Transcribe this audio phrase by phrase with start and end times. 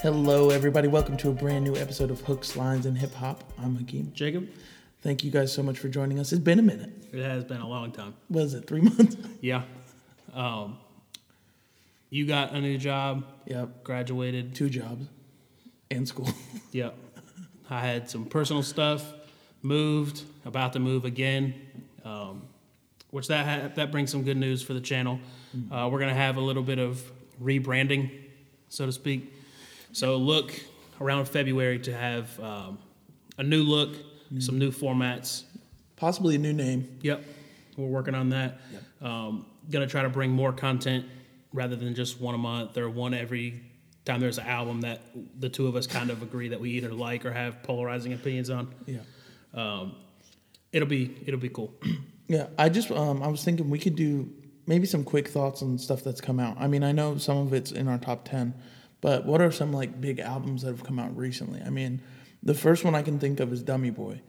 [0.00, 0.86] Hello, everybody.
[0.88, 3.42] Welcome to a brand new episode of Hooks, Lines, and Hip Hop.
[3.58, 4.12] I'm Hakeem.
[4.14, 4.48] Jacob,
[5.00, 6.32] Thank you guys so much for joining us.
[6.32, 6.90] It's been a minute.
[7.12, 8.14] it has been a long time.
[8.28, 9.16] What is it, three months?
[9.40, 9.62] Yeah.
[10.34, 10.78] Um,
[12.10, 13.84] you got a new job, yep.
[13.84, 14.54] graduated.
[14.54, 15.06] Two jobs
[15.90, 16.28] and school.
[16.72, 16.96] Yep.
[17.70, 19.02] I had some personal stuff,
[19.62, 21.54] moved, about to move again,
[22.04, 22.42] um,
[23.10, 25.18] which that ha- that brings some good news for the channel.
[25.70, 27.02] Uh, we're gonna have a little bit of
[27.42, 28.10] rebranding,
[28.68, 29.32] so to speak.
[29.92, 30.52] So look
[31.00, 32.78] around February to have um,
[33.38, 33.96] a new look,
[34.38, 35.44] some new formats,
[35.98, 36.96] Possibly a new name.
[37.02, 37.24] Yep,
[37.76, 38.60] we're working on that.
[39.02, 41.04] Um, gonna try to bring more content
[41.52, 43.60] rather than just one a month or one every
[44.04, 45.00] time there's an album that
[45.40, 48.48] the two of us kind of agree that we either like or have polarizing opinions
[48.48, 48.72] on.
[48.86, 48.98] Yeah.
[49.52, 49.96] Um,
[50.72, 51.74] it'll be it'll be cool.
[52.30, 52.48] Yeah.
[52.58, 54.30] I just, um, I was thinking we could do
[54.66, 56.58] maybe some quick thoughts on stuff that's come out.
[56.60, 58.52] I mean, I know some of it's in our top 10,
[59.00, 61.60] but what are some like big albums that have come out recently?
[61.64, 62.00] I mean,
[62.42, 64.20] the first one I can think of is Dummy Boy.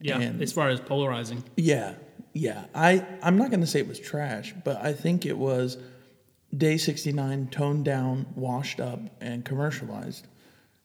[0.00, 1.94] Yeah, And- as far as polarizing, Yeah,
[2.32, 2.64] yeah.
[2.74, 5.78] I I'm not gonna say it was trash, but I think it was
[6.56, 10.26] day 69 toned down, washed up, and commercialized,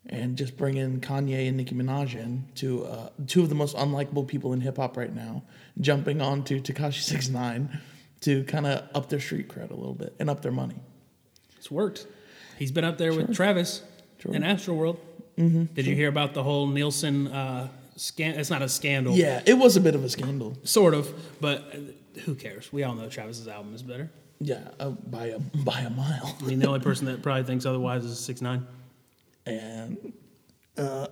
[0.08, 3.76] and just bring in Kanye and Nicki Minaj in to uh, two of the most
[3.76, 5.44] unlikable people in hip hop right now,
[5.80, 7.80] jumping onto Tekashi 69
[8.22, 10.76] to kind of up their street cred a little bit and up their money.
[11.58, 12.08] it's worked.
[12.60, 13.82] He's been up there with Travis
[14.20, 14.36] Sure.
[14.36, 14.98] in Astroworld.
[15.38, 18.38] Mm-hmm, Did you hear about the whole Nielsen uh, scan?
[18.38, 20.58] It's not a scandal, Yeah, it was a bit of a scandal.
[20.64, 22.72] sort of, but uh, who cares?
[22.74, 24.12] We all know Travis's album is better.
[24.42, 26.38] Yeah, uh, by a by a mile.
[26.42, 28.66] I mean, the only person that probably thinks otherwise is six nine.
[29.46, 30.14] And
[30.78, 31.08] uh,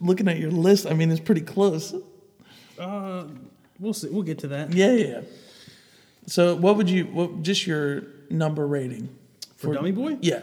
[0.00, 1.94] looking at your list, I mean, it's pretty close.
[2.78, 3.24] Uh,
[3.78, 4.08] we'll see.
[4.08, 4.72] We'll get to that.
[4.72, 5.06] Yeah, yeah.
[5.06, 5.20] yeah.
[6.26, 7.04] So, what would you?
[7.04, 9.08] What just your number rating
[9.56, 10.16] For Dummy Boy?
[10.20, 10.40] Yeah.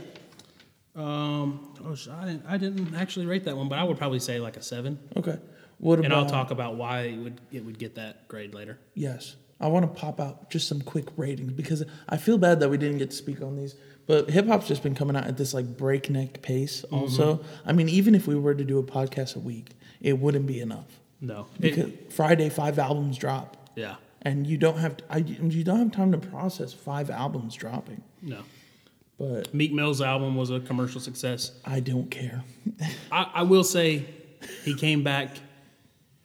[0.97, 4.39] Um, oh, I didn't, I didn't actually rate that one, but I would probably say
[4.39, 4.99] like a seven.
[5.15, 5.37] Okay.
[5.77, 6.23] What And about?
[6.23, 8.79] I'll talk about why it would it would get that grade later.
[8.95, 12.69] Yes, I want to pop out just some quick ratings because I feel bad that
[12.69, 13.75] we didn't get to speak on these.
[14.07, 16.81] But hip hop's just been coming out at this like breakneck pace.
[16.83, 16.95] Mm-hmm.
[16.95, 19.71] Also, I mean, even if we were to do a podcast a week,
[20.01, 24.77] it wouldn't be enough No, It- because Friday five albums drop, yeah, and you don't
[24.79, 28.01] have I, you don't have time to process five albums dropping.
[28.23, 28.39] no.
[29.17, 31.51] But Meek Mill's album was a commercial success.
[31.65, 32.43] I don't care.
[33.11, 34.05] I, I will say,
[34.63, 35.37] he came back.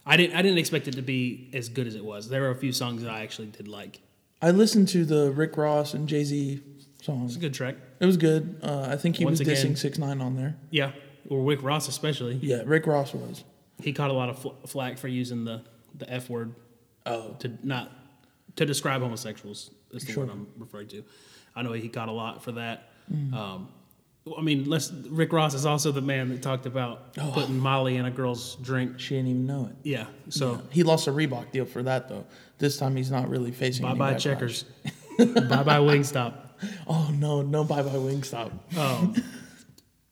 [0.04, 2.28] I didn't I didn't expect it to be as good as it was.
[2.28, 4.00] There were a few songs that I actually did like.
[4.42, 6.60] I listened to the Rick Ross and Jay Z
[7.00, 7.31] songs.
[7.31, 7.76] It's a good track.
[8.00, 8.58] It was good.
[8.62, 10.56] Uh, I think he Once was again- dissing six nine on there.
[10.70, 10.91] Yeah,
[11.31, 12.34] or Rick Ross especially.
[12.42, 13.44] Yeah, Rick Ross was.
[13.81, 15.62] He caught a lot of fl- flack for using the
[15.94, 16.54] the F word
[17.06, 17.91] Oh, to not
[18.56, 20.25] to describe homosexuals is the Sure.
[20.25, 21.04] word I'm referring to.
[21.54, 22.88] I know he got a lot for that.
[23.12, 23.34] Mm.
[23.34, 23.68] Um,
[24.38, 27.32] I mean, let's, Rick Ross is also the man that talked about Oh.
[27.34, 29.00] putting Molly in a girl's drink.
[29.00, 29.76] she didn't even know it.
[29.82, 32.24] Yeah, so He lost a Reebok deal for that though.
[32.58, 33.84] This time he's not really facing.
[33.84, 34.62] bye bye checkers,
[35.18, 35.24] bye
[35.64, 36.34] bye Wingstop.
[36.86, 38.52] Oh no, no bye bye Wingstop.
[38.78, 39.16] Um,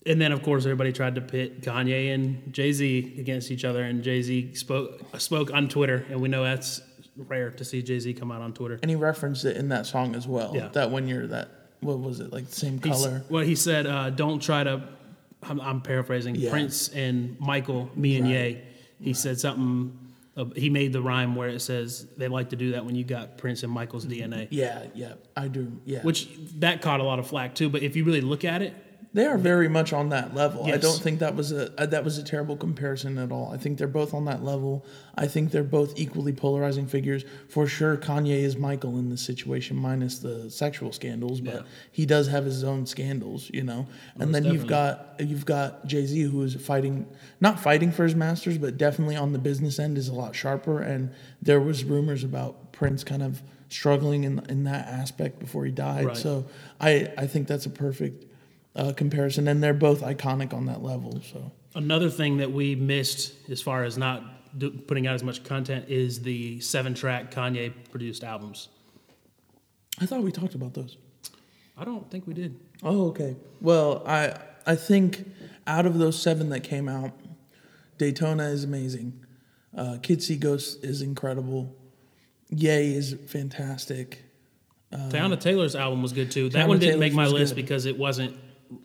[0.05, 3.85] and then of course everybody tried to pit Kanye and Jay Z against each other,
[3.85, 6.81] and Jay Z spoke spoke on Twitter, and we know that's
[7.29, 8.79] rare to see Jay Z come out on Twitter.
[8.83, 10.53] And he referenced it in that song as well.
[10.55, 10.69] Yeah.
[10.69, 11.49] That when you're that
[11.81, 13.23] what was it like the same He's- color?
[13.31, 14.83] Well, he said, uh, "Don't try to."
[15.43, 16.35] I'm, I'm paraphrasing.
[16.35, 16.51] Yeah.
[16.51, 18.57] Prince and Michael, me and Right.
[18.57, 18.63] Ye.
[19.01, 19.97] He said something.
[20.37, 23.05] Uh, he made the rhyme where it says they like to do that when you
[23.05, 25.73] got Prince and Michael's DNA, Yeah, yeah, I do.
[25.87, 27.69] Yeah, which that caught a lot of flack too.
[27.71, 28.75] But if you really look at it,
[29.13, 30.67] they are very much on that level.
[30.67, 33.51] I don't think that was a uh, that was a terrible comparison at all.
[33.53, 34.87] I think they're both on that level.
[35.17, 37.25] I think they're both equally polarizing figures.
[37.49, 41.61] For sure, Kanye is Michael in this situation, minus the sexual scandals, but Yeah.
[41.91, 43.87] he does have his own scandals, you know.
[44.19, 47.07] And then you've got you've got Jay Z who is fighting,
[47.41, 50.81] not fighting for his masters, but definitely on the business end is a lot sharper.
[50.81, 51.11] And
[51.43, 56.07] there was rumors about Prince kind of struggling in in that aspect before he died.
[56.07, 56.17] Right.
[56.17, 56.47] So
[56.81, 58.27] I I think that's a perfect
[58.77, 61.21] uh, comparison, and they're both iconic on that level.
[61.33, 64.23] So another thing that we missed as far as not
[64.59, 68.69] do, putting out as much content is the seven-track Kanye produced albums.
[70.01, 70.97] I thought we talked about those.
[71.77, 72.59] I don't think we did.
[72.83, 73.37] Oh, okay.
[73.61, 74.35] Well, I
[74.67, 75.27] I think
[75.67, 77.13] out of those seven that came out,
[77.99, 79.25] Daytona is amazing.
[79.77, 81.75] Uh, Kid See Ghost is incredible.
[82.49, 84.25] Yay is fantastic.
[84.93, 86.49] Teyana Taylor's album was good too.
[86.49, 87.63] That Uh, Teyana one didn't Taylor's make my list good.
[87.63, 88.37] because it wasn't.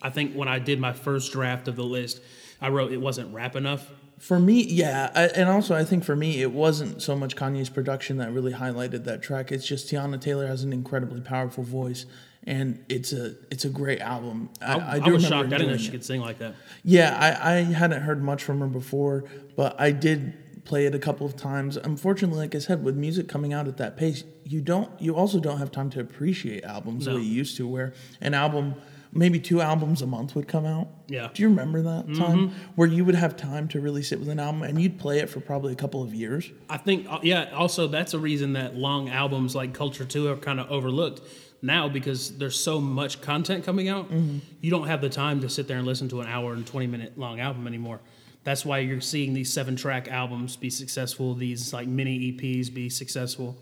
[0.02, 2.20] I think when I did my first draft of the list,
[2.60, 3.90] I wrote it wasn't rap enough.
[4.18, 7.68] For me, yeah, I, and also I think for me it wasn't so much Kanye's
[7.68, 9.52] production that really highlighted that track.
[9.52, 12.06] It's just Teyana Taylor has an incredibly powerful voice,
[12.44, 14.48] and it's a it's a great album.
[14.62, 15.52] I, I, I, I do was shocked.
[15.52, 15.90] I didn't know she it.
[15.90, 16.54] could sing like that.
[16.82, 19.24] Yeah, I, I hadn't heard much from her before,
[19.54, 21.76] but I did play it a couple of times.
[21.76, 25.40] Unfortunately, like I said, with music coming out at that pace, you don't you also
[25.40, 27.92] don't have time to appreciate albums the way you used to, where
[28.22, 28.76] an album
[29.12, 30.88] maybe two albums a month would come out.
[31.08, 31.24] Yeah.
[31.24, 31.32] Mm-hmm.
[31.34, 34.38] Do you remember that time where you would have time to really sit with an
[34.38, 36.50] album and you'd play it for probably a couple of years?
[36.68, 37.50] I think, uh, yeah.
[37.54, 41.20] Also, that's a reason that long albums like Culture Two are kind of overlooked
[41.62, 44.10] now because there's so much content coming out.
[44.10, 44.38] Mm-hmm.
[44.60, 46.86] You don't have the time to sit there and listen to an hour and twenty
[46.86, 48.00] minute long album anymore.
[48.44, 51.34] That's why you're seeing these seven track albums be successful.
[51.34, 53.56] These like mini EPs be successful.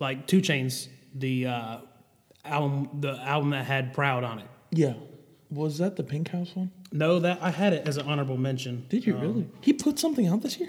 [0.00, 1.78] Like Two Chainz, the uh,
[2.44, 4.46] album, the album that had Proud on it.
[4.70, 4.94] Yeah.
[5.50, 6.70] Was that the Pink House one?
[6.92, 8.84] No, that I had it as an honorable mention.
[8.88, 9.48] Did you um, really?
[9.62, 10.68] He put something out this year?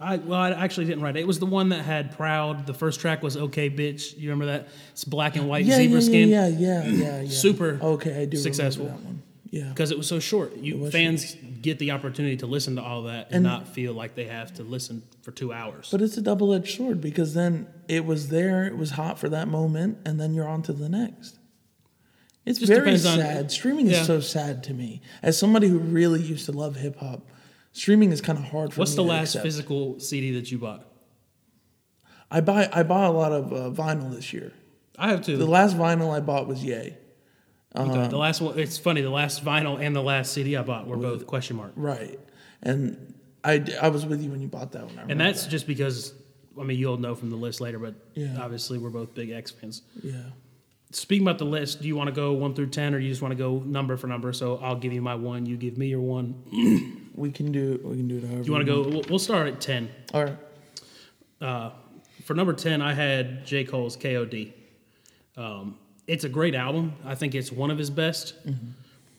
[0.00, 1.20] I well, I actually didn't write it.
[1.20, 4.46] It was the one that had "Proud." The first track was "Okay, Bitch." You remember
[4.46, 4.68] that?
[4.92, 6.28] It's black and white Yeah, zebra yeah, skin.
[6.28, 7.28] yeah, yeah, yeah, yeah.
[7.30, 8.86] Super Okay, I do successful.
[8.86, 9.22] remember that one.
[9.50, 9.68] Yeah.
[9.68, 13.28] Because it was so short, you fans get the opportunity to listen to all that
[13.30, 15.90] and, not feel like they have to listen for two hours.
[15.92, 19.28] But it's a double edged sword because then it was there, it was hot for
[19.28, 21.38] that moment, and then you're on to the next.
[22.46, 23.50] It's Just very depends on- sad.
[23.50, 24.00] Streaming Yeah.
[24.00, 25.00] is so sad to me.
[25.22, 27.26] As somebody who really used to love hip hop,
[27.72, 29.44] streaming is kind of hard for What's me What's the last accept.
[29.44, 30.86] physical CD that you bought?
[32.30, 34.52] I buy I buy a lot of uh, vinyl this year.
[34.98, 35.36] I have two.
[35.36, 36.96] The last vinyl I bought was Yay.
[37.76, 38.58] Okay, the last one.
[38.58, 39.00] It's funny.
[39.00, 42.20] The last vinyl and the last CD I bought were both question mark, Right.
[42.62, 44.98] And I I was with you when you bought that one.
[44.98, 46.14] I and that's just because.
[46.58, 48.36] I mean, you'll know from the list later, but Yeah.
[48.40, 49.82] obviously we're both big X fans.
[50.04, 50.12] Yeah.
[50.94, 53.20] Speaking about the list, do you want to go one through ten, or you just
[53.20, 54.32] want to go number for number?
[54.32, 57.00] So I'll give you my one, you give me your one.
[57.14, 58.42] We can do we can do it however.
[58.42, 58.82] You want to go?
[58.88, 59.88] We'll, we'll start at ten.
[60.12, 60.36] All right.
[61.40, 61.70] Uh,
[62.24, 64.52] for number ten, I had J Cole's K.O.D.
[65.36, 66.94] Um, it's a great album.
[67.04, 68.34] I think it's one of his best,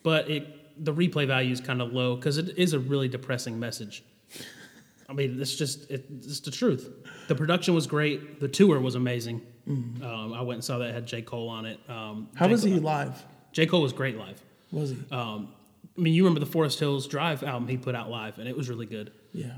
[0.04, 3.58] but it the replay value is kind of low because it is a really depressing
[3.58, 4.04] message.
[5.08, 6.90] I mean, it's just it, it's the truth.
[7.30, 8.42] The production was great.
[8.42, 9.42] The tour was amazing.
[9.68, 11.80] Um, I went and saw that it had J Cole on it.
[11.90, 12.52] Um, How J.
[12.52, 13.24] was Cole- he live?
[13.52, 14.42] J Cole was great live.
[14.72, 14.98] Was he?
[15.12, 15.50] Um,
[15.98, 18.56] I mean, you remember the Forest Hills Drive album he put out live, and it
[18.56, 19.12] was really good.
[19.34, 19.54] yeah.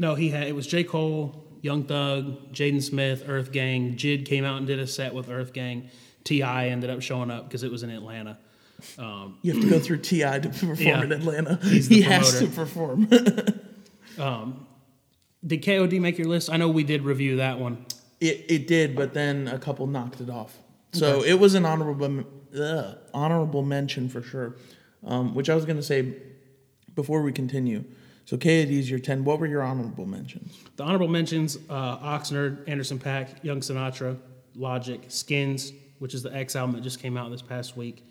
[0.00, 0.84] No, he had it was J.
[0.84, 3.96] Cole, Young Thug, Jaden Smith, Earth Gang.
[3.96, 5.90] Jid came out and did a set with Earth Gang.
[6.22, 6.68] T.I.
[6.68, 8.38] ended up showing up because it was in Atlanta.
[8.96, 11.02] Um, You have to go through Ti to perform Yeah.
[11.02, 11.56] in Atlanta.
[11.64, 12.54] He has to promoter.
[12.54, 13.06] perform.
[15.44, 16.48] did KOD make your list?
[16.50, 17.84] I know we did review that one.
[18.20, 20.56] It it did, but then a couple knocked it off.
[20.92, 22.24] So it was an honorable
[22.58, 24.56] uh, honorable mention for sure.
[25.06, 26.14] Um, which I was gonna say
[26.94, 27.84] before we continue.
[28.24, 29.24] So KOD's your ten.
[29.24, 30.58] What were your honorable mentions?
[30.76, 34.18] The honorable mentions: uh, Oxnard, Anderson Paak, Young Sinatra,
[34.56, 38.04] Logic, Skins, which is the X album that just came out this past week.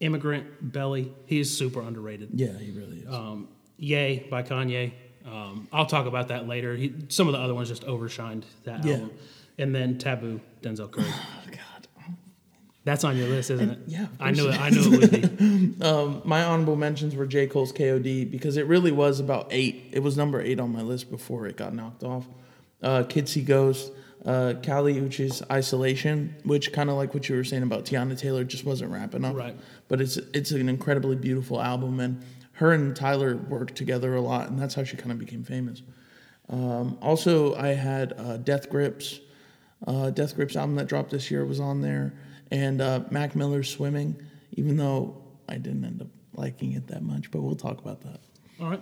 [0.00, 1.12] Immigrant, Belly.
[1.26, 2.30] He is super underrated.
[2.34, 3.08] Yeah, he really is.
[3.08, 3.48] Um,
[3.78, 4.92] Yay by Kanye.
[5.24, 6.76] Um, I'll talk about that later.
[6.76, 8.94] He, some of the other ones just overshined that Yeah.
[8.94, 9.10] album.
[9.58, 11.06] And then Taboo, Denzel Curry.
[11.08, 11.60] oh, God.
[12.84, 13.78] That's on your list, isn't it?
[13.86, 14.60] yeah, I knew it.
[14.60, 15.74] I knew it would be.
[15.84, 17.46] Um, my honorable mentions were J.
[17.46, 19.90] Cole's KOD because it really was about eight.
[19.92, 22.26] It was number eight on my list before it got knocked off.
[22.82, 23.90] Uh, Kids See Ghost,
[24.24, 28.44] uh, Kali Uchis Isolation, which kind of like what you were saying about Teyana Taylor,
[28.44, 29.34] just wasn't rap enough.
[29.34, 29.56] Right.
[29.88, 34.48] But it's it's an incredibly beautiful album, and her and Tyler worked together a lot,
[34.48, 35.82] and that's how she kind of became famous.
[36.48, 39.20] Um, also, I had uh, Death Grips.
[39.86, 42.14] Uh, Death Grips album that dropped this year was on there,
[42.50, 44.16] and uh, Mac Miller's Swimming.
[44.56, 45.16] Even though
[45.48, 48.20] I didn't end up liking it that much, but we'll talk about that.
[48.60, 48.80] All right.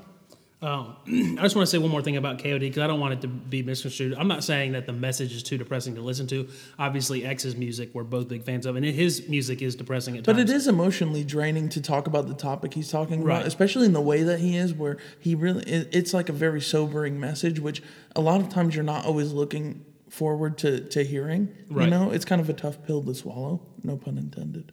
[0.61, 0.95] Um,
[1.39, 3.21] I just want to say one more thing about KOD because I don't want it
[3.23, 4.15] to be misconstrued.
[4.15, 6.49] I'm not saying that the message is too depressing to listen to.
[6.79, 10.35] Obviously, X's music we're both big fans of, and his music is depressing at But
[10.35, 10.45] times.
[10.45, 13.37] But it is emotionally draining to talk about the topic he's talking Right.
[13.39, 16.61] about, especially in the way that he is, where he really it's like a very
[16.61, 17.83] sobering message, which
[18.15, 21.49] a lot of times you're not always looking forward to to hearing.
[21.71, 23.61] You know, it's kind of a tough pill to swallow.
[23.83, 24.71] No pun intended.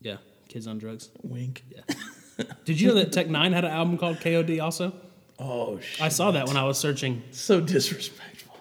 [0.00, 0.16] Yeah,
[0.48, 1.10] kids on drugs.
[1.22, 1.62] Wink.
[1.70, 1.82] Yeah.
[2.64, 4.94] Did you know that Tech N9ne had an album called KOD also?
[5.38, 6.00] Oh shit!
[6.02, 7.22] I saw that when I was searching.
[7.30, 8.56] So disrespectful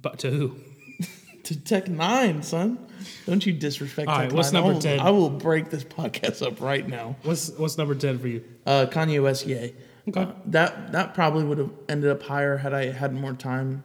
[0.00, 0.56] But to who?
[1.44, 2.78] to Tech N9ne, son.
[3.26, 4.62] Don't you disrespect All Tech right, what's Nine.
[4.62, 5.00] I number will- 10?
[5.00, 7.16] I will break this podcast up right now.
[7.24, 8.44] What's what's number ten for you?
[8.64, 9.74] Uh, Kanye West, yay.
[10.08, 10.20] Okay.
[10.20, 13.82] Uh, that that probably would have ended up higher had I had more time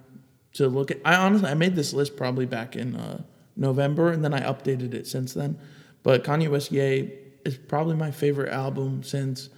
[0.53, 0.99] to look at.
[1.05, 3.21] I honestly I made this list probably back in uh,
[3.55, 5.57] November, and then I updated it since then.
[6.03, 7.13] But Kanye West, yay,
[7.45, 9.49] is probably my favorite album since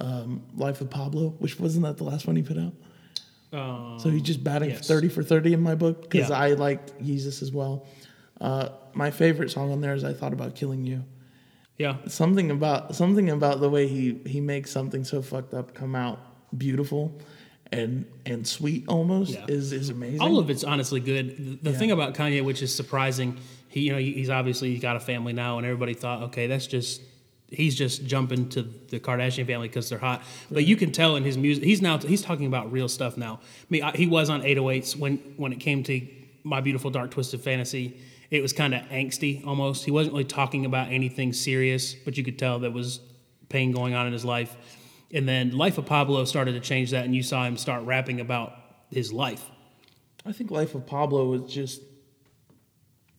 [0.00, 2.72] um, Life of Pablo, which wasn't that the last one he put out.
[3.52, 4.86] Um, So he's just batting yes.
[4.86, 6.38] thirty for thirty in my book because Yeah.
[6.38, 7.86] I like Jesus as well.
[8.40, 11.04] Uh, my favorite song on there is "I Thought About Killing You."
[11.78, 15.94] yeah, Something about something about the way he he makes something so fucked up come
[15.94, 16.18] out
[16.56, 17.18] beautiful
[17.72, 19.44] and and sweet almost Yeah.
[19.48, 20.20] is is amazing.
[20.20, 21.36] all of it's honestly good.
[21.36, 21.78] The, the Yeah.
[21.78, 23.36] thing about Kanye, which is surprising,
[23.68, 26.66] he you know he- he's obviously got a family now, and everybody thought, okay, that's
[26.66, 27.02] just
[27.50, 30.22] he's just jumping to the Kardashian family because they're hot.
[30.50, 33.40] But you can tell in his music, he's now he's talking about real stuff now.
[33.42, 36.00] I mean, I, he was on 808s when when it came to
[36.44, 37.96] My Beautiful Dark Twisted Fantasy.
[38.30, 39.86] It was kind of angsty almost.
[39.86, 43.00] He wasn't really talking about anything serious, but you could tell there was
[43.48, 44.54] pain going on in his life.
[45.12, 48.20] And then Life of Pablo started to change that, and you saw him start rapping
[48.20, 48.52] about
[48.90, 49.44] his life.
[50.26, 51.80] I think Life of Pablo is just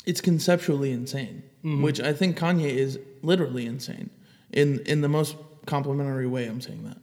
[0.05, 1.81] it's conceptually insane, Mm-hmm.
[1.81, 4.09] which I think Kanye is literally insane
[4.53, 6.45] in in the most complimentary way.
[6.47, 6.97] I'm saying that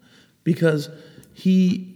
[0.45, 0.89] because
[1.35, 1.95] he,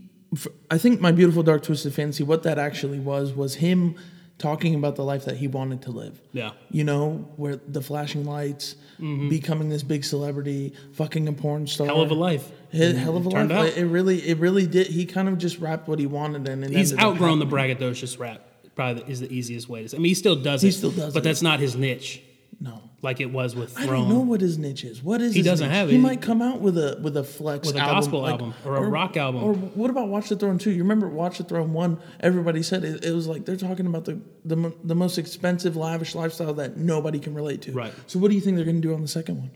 [0.71, 2.23] I think my beautiful dark twisted fantasy.
[2.23, 3.95] What that actually was was him
[4.41, 6.21] talking about the life that he wanted to live.
[6.33, 6.51] Yeah.
[6.71, 11.87] You know, where the flashing lights, becoming this big celebrity, fucking a porn star.
[11.87, 11.95] Mm-hmm.
[11.97, 12.51] Hell of a life.
[12.73, 13.73] Hell, hell of a Turned life.
[13.73, 13.79] out.
[13.79, 14.89] It really, it really did.
[14.89, 18.41] He kind of just rapped what he wanted, and He's outgrown the braggadocious rap.
[18.75, 19.97] Probably is the easiest way to say.
[19.97, 20.73] I mean, he still does He it.
[20.73, 21.25] He still does but it.
[21.25, 22.23] that's not his niche,
[22.63, 25.03] No, like it was with I don't know what his niche is.
[25.03, 25.75] What is He doesn't niche?
[25.75, 25.99] have He it.
[25.99, 28.77] might come out with a with a flex With a album, gospel like- album or
[28.77, 29.43] a rock album.
[29.43, 30.71] Or what about Watch the Throne two?
[30.71, 31.99] You remember Watch the Throne one?
[32.21, 36.15] Everybody said it, it was like they're talking about the, the the most expensive lavish
[36.15, 37.73] lifestyle that nobody can relate to.
[37.73, 37.95] Right.
[38.07, 39.51] So what do you think they're going to do on the second one?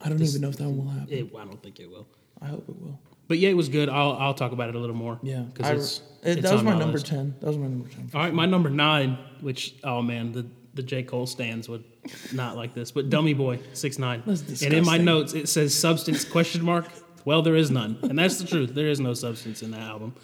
[0.00, 1.12] I don't even know if that one will happen.
[1.12, 2.06] It- I don't think it will.
[2.40, 3.00] I hope it will.
[3.26, 3.88] But yeah, it was good.
[3.88, 5.18] I'll I'll talk about it a little more.
[5.24, 7.06] Yeah, because it's, it- that was on my number list.
[7.06, 7.34] ten.
[7.40, 8.10] That was my number ten.
[8.14, 11.84] All right, my number nine, which oh man, the the J Cole stands would
[12.32, 14.22] not like this, but Dummy Boy six nine.
[14.26, 16.86] And in my notes it says substance question mark.
[17.24, 18.74] Well, there is none, and that's the truth.
[18.74, 20.14] There is no substance in that album,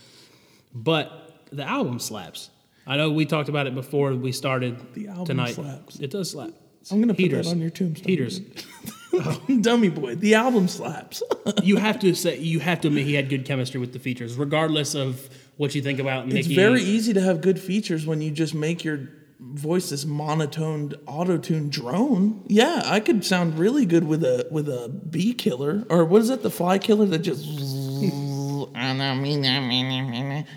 [0.75, 2.51] but the album slaps.
[2.87, 5.55] I know we talked about it before we started The album tonight.
[5.55, 5.99] slaps.
[5.99, 6.53] It does slap.
[6.91, 8.09] I'm gonna put that on your tombstone.
[8.09, 8.41] Heaters.
[9.61, 10.15] Dummy boy.
[10.15, 11.23] The album slaps.
[11.63, 14.37] you have to say you have to admit he had good chemistry with the features,
[14.37, 16.39] regardless of what you think about Nicki.
[16.39, 19.09] It's very easy to have good features when you just make your
[19.39, 22.43] voice this monotoned auto-tuned drone.
[22.47, 26.31] Yeah, I could sound really good with a with a bee killer or what is
[26.31, 26.43] it?
[26.43, 27.45] The fly killer that just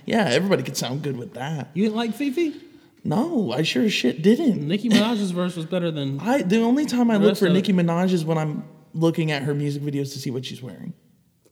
[0.06, 1.70] Yeah, everybody could sound good with that.
[1.74, 2.62] You didn't like FEFE?
[3.04, 4.68] No, I sure as shit didn't.
[4.68, 6.20] Nicki Minaj's verse was better than.
[6.20, 9.54] I the only time I look for Nicki Minaj is when I'm looking at her
[9.54, 10.94] music videos to see what she's wearing.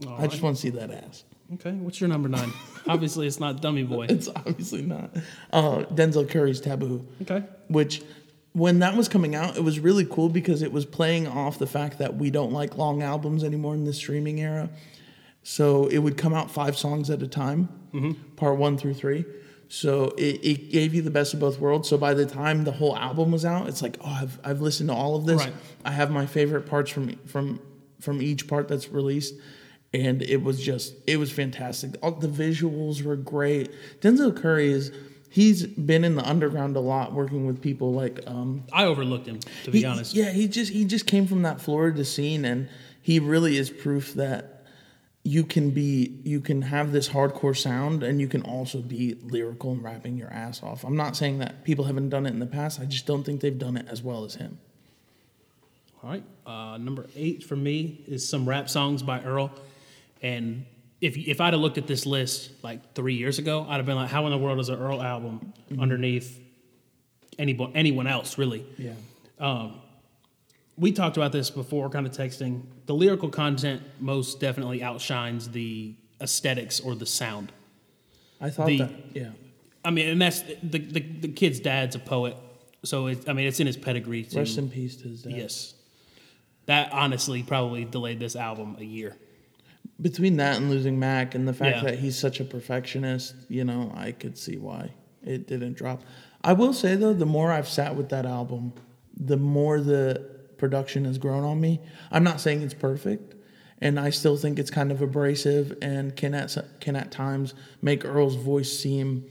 [0.06, 1.24] All I just want to see that ass.
[1.56, 2.52] Okay, what's your number nine?
[2.88, 4.08] Obviously, it's not Dummy Boy.
[4.10, 5.16] It's obviously not.
[5.52, 7.08] Uh, Denzel Curry's Taboo.
[7.22, 7.44] Okay.
[7.70, 8.04] which
[8.54, 11.68] when that was coming out, it was really cool because it was playing off the
[11.68, 14.70] fact that we don't like long albums anymore in the streaming era.
[15.44, 17.70] So it would come out five songs at a time,
[18.36, 19.26] part one through three.
[19.70, 21.88] So it, it gave you the best of both worlds.
[21.88, 24.90] So by the time the whole album was out, it's like, oh, I've, I've listened
[24.90, 25.44] to all of this.
[25.44, 25.54] Right.
[25.86, 27.60] I have my favorite parts from from
[28.00, 29.36] from each part that's released,
[29.94, 31.96] and it was just it was fantastic.
[32.02, 33.72] All the visuals were great.
[34.02, 34.92] Denzel Curry is
[35.30, 39.40] he's been in the underground a lot, working with people like um, I overlooked him,
[39.64, 40.14] to be he- honest.
[40.14, 42.70] Yeah, he just he just came from that Florida scene, and
[43.02, 44.54] he really is proof that
[45.24, 49.74] you can be you can have this hardcore sound and you can also be lyrical
[49.74, 50.86] and rapping your ass off.
[50.86, 52.80] I'm not saying that people haven't done it in the past.
[52.80, 54.58] I just don't think they've done it as well as him.
[56.02, 56.24] All right.
[56.46, 59.52] Uh, number eight for me is some rap songs by Earl.
[60.22, 60.66] And
[61.02, 63.96] if if I'd have looked at this list like three years ago, I'd have been
[63.96, 65.82] like, how in the world is an Earl album mm-hmm.
[65.82, 66.40] underneath
[67.38, 68.66] anyone anyone else really?
[68.78, 68.94] Yeah.
[69.40, 69.82] Um,
[70.78, 72.62] we talked about this before, kind of texting.
[72.86, 77.52] The lyrical content most definitely outshines the aesthetics or the sound.
[78.40, 78.92] I thought The- that.
[79.14, 79.30] Yeah.
[79.86, 82.36] I mean, and that's the the, the kid's dad's a poet,
[82.84, 84.24] so it, I mean, it's in his pedigree.
[84.24, 85.32] To, Rest in peace to his dad.
[85.32, 85.76] yes,
[86.66, 89.16] that honestly probably delayed this album a year.
[90.00, 91.84] Between that and losing Mac and the fact Yeah.
[91.92, 94.92] that he's such a perfectionist, you know, I could see why
[95.26, 96.04] it didn't drop.
[96.44, 98.74] I will say though, the more I've sat with that album,
[99.16, 100.24] the more the
[100.58, 101.80] production has grown on me.
[102.12, 103.34] I'm not saying it's perfect,
[103.80, 108.06] and I still think it's kind of abrasive and can at can at times make
[108.06, 109.26] Earl's voice seem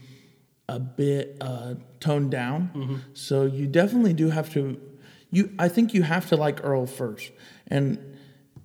[0.69, 3.01] a bit uh, toned down.
[3.13, 4.79] So you definitely do have to.
[5.31, 7.31] You, I think you have to like Earl first,
[7.67, 8.16] and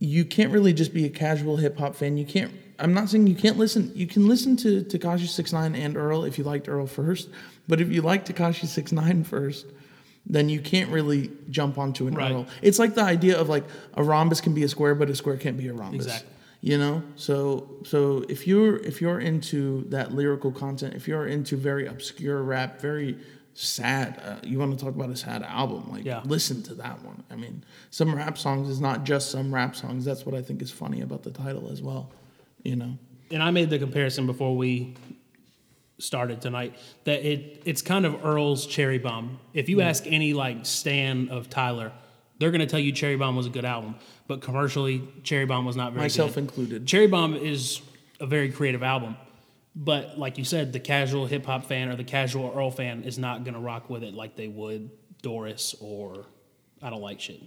[0.02, 2.16] you can't really just be a casual hip hop fan.
[2.16, 2.52] You can't.
[2.80, 3.92] I'm not saying you can't listen.
[3.94, 7.28] You can listen to Tekashi Six Nine and Earl if you liked Earl first,
[7.68, 9.66] but if you like Tekashi Six Nine first,
[10.26, 12.32] then you can't really jump onto an Right.
[12.32, 12.48] Earl.
[12.62, 13.62] It's like the idea of like
[13.94, 16.06] a rhombus can be a square, but a square can't be a rhombus.
[16.06, 16.30] Exactly.
[16.62, 21.56] You know, so so if you're if you're into that lyrical content, if you're into
[21.56, 23.18] very obscure rap, very
[23.54, 26.22] sad, uh, you want to talk about a sad album, like Yeah.
[26.24, 27.22] listen to that one.
[27.30, 30.04] I mean, some rap songs is not just some rap songs.
[30.04, 32.10] That's what I think is funny about the title as well.
[32.62, 32.98] You know,
[33.30, 34.94] and I made the comparison before we
[35.98, 39.38] started tonight that it it's kind of Earl's Cherry Bomb.
[39.54, 41.92] If you ask any like stan of Tyler,
[42.38, 43.96] they're gonna tell you Cherry Bomb was a good album,
[44.28, 46.40] but commercially, Cherry Bomb was not very myself good.
[46.44, 46.86] included.
[46.86, 47.80] Cherry Bomb is
[48.20, 49.16] a very creative album,
[49.74, 53.18] but like you said, the casual hip hop fan or the casual Earl fan is
[53.18, 54.90] not gonna rock with it like they would
[55.22, 56.26] Doris or
[56.82, 57.40] I don't like shit.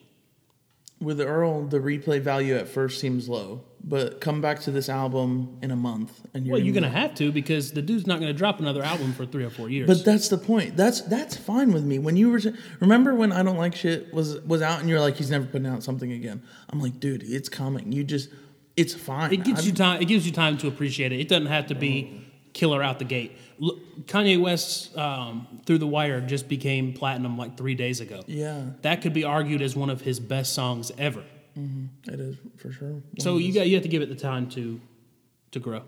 [1.02, 5.60] With Earl, the replay value at first seems low, but come back to this album
[5.62, 8.22] in a month, and you're Well, you're gonna gonna have to because the dude's not
[8.22, 9.88] gonna drop another album for three or four years.
[9.88, 10.78] But that's the point.
[10.78, 12.00] That's that's fine with me.
[12.00, 12.40] When you were
[12.80, 15.68] remember when I don't like shit was was out and you're like he's never putting
[15.68, 16.42] out something again.
[16.70, 17.92] I'm like, dude, it's coming.
[17.92, 18.30] You just
[18.78, 19.34] it's fine.
[19.34, 20.02] It gives I'm- you time.
[20.02, 21.20] It gives you time to appreciate it.
[21.20, 22.22] It doesn't have to be
[22.54, 23.34] killer out the gate.
[23.58, 28.22] Look, Kanye West's um, "Through the Wire" just became platinum like three days ago.
[28.28, 31.24] Yeah, That could be argued as one of his best songs ever.
[31.58, 33.02] it is for sure.
[33.20, 34.80] So you got you have to give it the time to
[35.52, 35.84] to grow.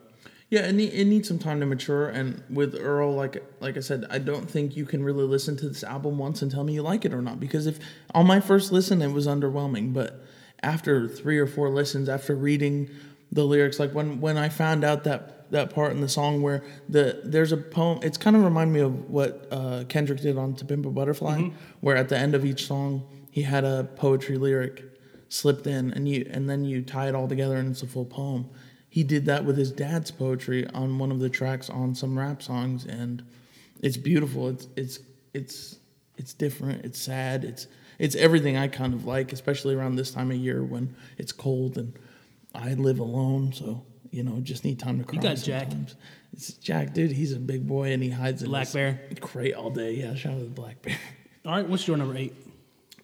[0.50, 2.08] Yeah, it, need, it needs some time to mature.
[2.08, 5.68] And with Earl, like like I said, I don't think you can really listen to
[5.68, 7.42] this album once and tell me you like it or not.
[7.42, 7.80] Because if
[8.16, 10.24] on my first listen it was underwhelming, but
[10.64, 12.90] after three or four listens, after reading
[13.32, 16.64] the lyrics, like when when I found out that that part in the song where
[16.90, 20.56] the there's a poem, it's kind of remind me of what uh, Kendrick did on
[20.56, 21.50] To Pimp a Butterfly,
[21.82, 24.84] where at the end of each song he had a poetry lyric
[25.30, 28.06] slipped in, and you and then you tie it all together and it's a full
[28.06, 28.50] poem.
[28.90, 32.42] He did that with his dad's poetry on one of the tracks on some rap
[32.42, 33.24] songs and
[33.82, 34.50] it's beautiful.
[34.50, 35.00] It's it's
[35.34, 35.78] it's
[36.18, 36.84] it's different.
[36.86, 37.44] It's sad.
[37.44, 37.68] It's
[38.00, 41.78] it's everything i kind of like especially around this time of year when it's cold
[41.78, 41.94] and
[42.56, 43.54] i live alone.
[43.54, 45.68] So you know just need time to cry You got Jack.
[46.34, 47.12] it's jack dude.
[47.12, 49.02] He's a big boy and he hides in Black his Bear.
[49.22, 49.94] crate all day.
[49.96, 50.98] Yeah shout out to the black bear.
[51.46, 52.34] All right, what's your number eight?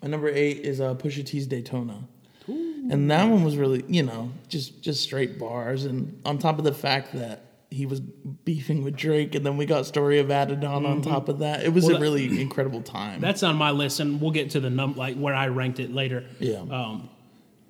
[0.02, 2.04] my number eight is uh, Pusha T's Daytona,
[2.48, 6.66] and that one was really, you know, just just straight bars, and on top of
[6.66, 10.86] the fact that he was beefing with Drake, and then we got Story of Adidon
[10.88, 11.64] on top of that.
[11.64, 13.20] It was Well, a that- really incredible time.
[13.22, 15.94] That's on my list, and we'll get to the num like where I ranked it
[15.94, 16.24] later.
[16.40, 16.59] Yeah.
[16.70, 17.09] Um,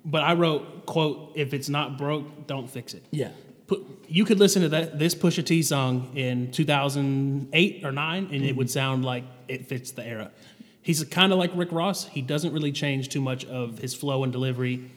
[0.04, 3.30] but I wrote quote: "If it's not broke, don't fix it." yeah,
[3.66, 8.44] put you could listen to that this Pusha T song in 2008 or 9 and
[8.44, 10.30] it would sound like it fits the era.
[10.82, 12.06] He's kind of like Rick Ross.
[12.06, 14.90] He doesn't really change too much of his flow and delivery.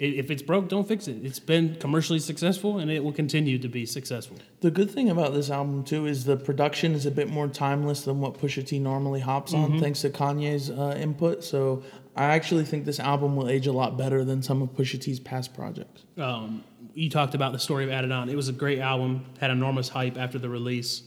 [0.00, 1.24] If it's broke, don't fix it.
[1.24, 4.36] It's been commercially successful and it will continue to be successful.
[4.60, 8.02] The good thing about this album too is the production is a bit more timeless
[8.04, 11.44] than what Pusha T normally hops on, thanks to Kanye's uh, input.
[11.44, 11.84] So
[12.16, 15.20] I actually think this album will age a lot better than some of Pusha T's
[15.20, 16.02] past projects.
[16.18, 18.28] Um, you talked about the story of Adidon.
[18.30, 21.02] It was a great album, had enormous hype after the release.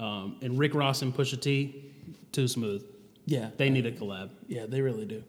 [0.00, 1.92] Um, and Rick Ross and Pusha T,
[2.32, 2.84] too smooth.
[3.26, 4.30] Yeah, They need a collab.
[4.48, 5.22] Yeah, they really do.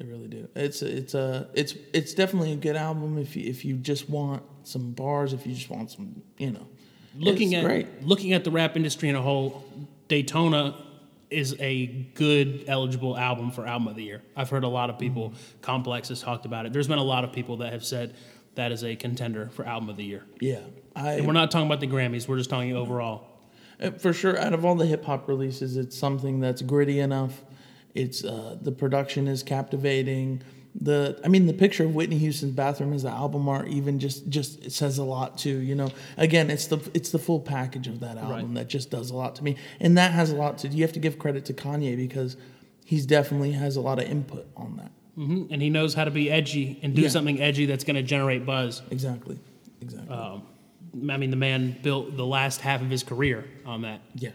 [0.00, 0.48] They really do.
[0.54, 4.42] It's it's a it's it's definitely a good album if you if you just want
[4.62, 6.66] some bars, if you just want some, you know.
[7.18, 8.02] looking it's at great.
[8.02, 9.62] looking at the rap industry in a whole,
[10.08, 10.74] Daytona
[11.28, 14.22] is a good eligible album for album of the year.
[14.34, 15.30] I've heard a lot of people.
[15.30, 15.60] Mm-hmm.
[15.60, 16.72] Complex has talked about it.
[16.72, 18.14] There's been a lot of people that have said
[18.54, 20.24] that is a contender for album of the year.
[20.40, 20.60] Yeah,
[20.96, 22.26] I And we're not talking about the Grammys.
[22.26, 23.26] We're just talking overall.
[23.78, 27.42] Uh, For sure, out of all the hip hop releases, it's something that's gritty enough.
[27.94, 30.42] It's uh, the production is captivating.
[30.80, 34.28] The I mean, the picture of Whitney Houston's bathroom is the album art even just
[34.28, 35.58] just it says a lot too.
[35.58, 38.54] You know, again, it's the it's the full package of that album Right.
[38.54, 40.68] that just does a lot to me, and that has a lot to.
[40.68, 42.36] You have to give credit to Kanye because
[42.84, 44.92] he's definitely has a lot of input on that.
[45.16, 47.08] hmm And he knows how to be edgy and do Yeah.
[47.08, 48.82] something edgy that's going to generate buzz.
[48.92, 49.38] Exactly,
[49.82, 50.14] exactly.
[50.14, 50.42] Um,
[51.10, 54.00] I mean, the man built the last half of his career on that.
[54.14, 54.30] yeah,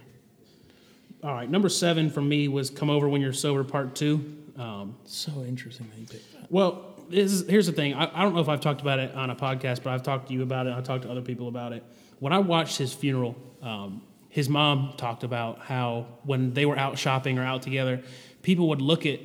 [1.25, 4.43] All right, number seven for me was "Come Over When You're Sober" Part Two.
[4.57, 6.51] Um, so interesting that you picked that.
[6.51, 7.95] Well, this is, here's the thing.
[7.95, 10.27] I, I don't know if I've talked about it on a podcast, but I've talked
[10.27, 10.73] to you about it.
[10.73, 11.83] I've talked to other people about it.
[12.19, 16.99] When I watched his funeral, um, his mom talked about how when they were out
[16.99, 18.03] shopping or out together,
[18.43, 19.19] people would look at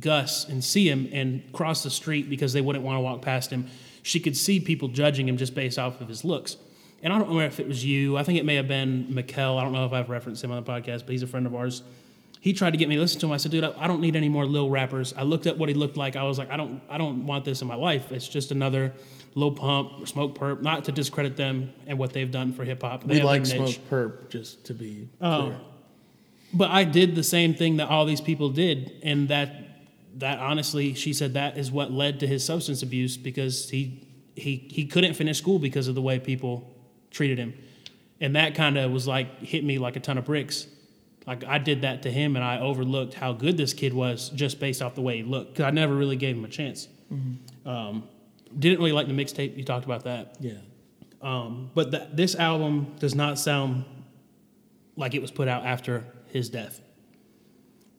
[0.00, 3.50] Gus and see him and cross the street because they wouldn't want to walk past
[3.50, 3.66] him.
[4.04, 6.56] She could see people judging him just based off of his looks.
[7.02, 8.16] And I don't know if it was you.
[8.16, 9.58] I think it may have been Mikkel.
[9.58, 11.54] I don't know if I've referenced him on the podcast, but he's a friend of
[11.54, 11.82] ours
[12.42, 13.32] he tried to get me to listen to him.
[13.32, 15.14] I said, dude, I, don't need any more Lil rappers.
[15.16, 16.16] I looked at what he looked like.
[16.16, 18.10] I was like, I don't, I don't want this in my life.
[18.10, 18.92] It's just another
[19.36, 20.60] Lil pump or Smokepurpp.
[20.60, 23.04] Not to discredit them and what they've done for hip hop.
[23.04, 23.76] We like Smoke.
[23.88, 25.42] Perp, just to be Oh.
[25.42, 25.60] clear.
[26.52, 29.54] But I did the same thing that all these people did, and that,
[30.18, 34.66] that honestly, she said that is what led to his substance abuse because he he
[34.68, 36.71] he couldn't finish school because of the way people
[37.12, 37.54] treated him,
[38.20, 40.66] and that kind of was like hit me like a ton of bricks.
[41.26, 44.58] Like I did that to him, and I overlooked how good this kid was just
[44.58, 45.52] based off the way he looked.
[45.52, 46.88] Because I never really gave him a chance.
[47.64, 48.08] Um,
[48.58, 49.56] didn't really like the mixtape.
[49.56, 50.36] You talked about that.
[50.40, 50.54] Yeah.
[51.20, 53.84] Um, but th- this album does not sound
[54.96, 56.80] like it was put out after his death.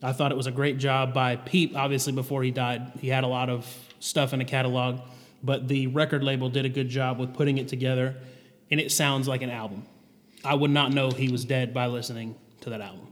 [0.02, 1.78] I thought it was a great job by Peep.
[1.78, 3.66] Obviously, before he died, he had a lot of
[4.00, 5.00] stuff in a catalog,
[5.42, 8.18] but the record label did a good job with putting it together,
[8.74, 9.86] and it sounds like an album.
[10.44, 13.06] I would not know he was dead by listening to that album.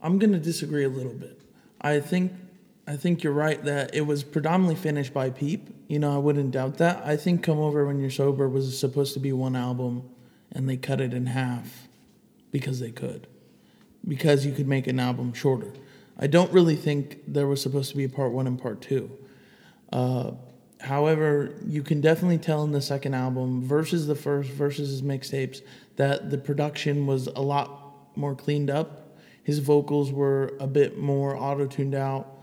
[0.00, 1.40] I'm going to disagree a little bit.
[1.80, 2.30] I think
[2.86, 5.74] I think you're right that it was predominantly finished by Peep.
[5.88, 7.02] You know, I wouldn't doubt that.
[7.04, 10.08] I think Come Over When You're Sober was supposed to be one album
[10.52, 11.88] and they cut it in half
[12.52, 13.26] because they could.
[14.06, 15.72] Because you could make an album shorter.
[16.16, 19.10] I don't really think there was supposed to be a part 1 and part 2.
[19.92, 20.30] Uh,
[20.80, 25.62] however, you can definitely tell in the second album versus the first versus his mixtapes
[25.96, 29.16] that the production was a lot more cleaned up.
[29.42, 32.38] His vocals were a bit more auto-tuned out.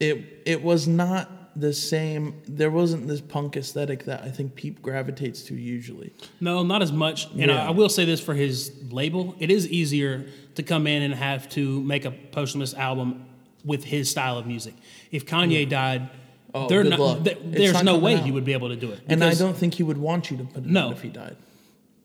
[0.00, 2.42] It it was not the same.
[2.48, 6.12] There wasn't this punk aesthetic that I think Peep gravitates to usually.
[6.40, 7.30] No, not as much.
[7.32, 7.68] And I, Yeah.
[7.68, 11.48] I will say this for his label: it is easier to come in and have
[11.50, 13.26] to make a posthumous album
[13.64, 14.74] with his style of music.
[15.10, 16.10] If Kanye died,
[16.54, 17.24] Oh, there good no- luck.
[17.24, 18.24] th- It's there's not no coming way out.
[18.24, 19.00] he would be able to do it.
[19.08, 20.86] And I Because- don't think he would want you to put it No.
[20.88, 21.36] out if he died.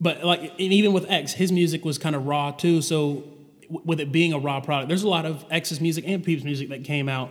[0.00, 2.82] But like, and even with X, his music was kind of raw too.
[2.82, 3.22] So
[3.62, 6.42] w- with it being a raw product, there's a lot of X's music and Peep's
[6.42, 7.30] music that came out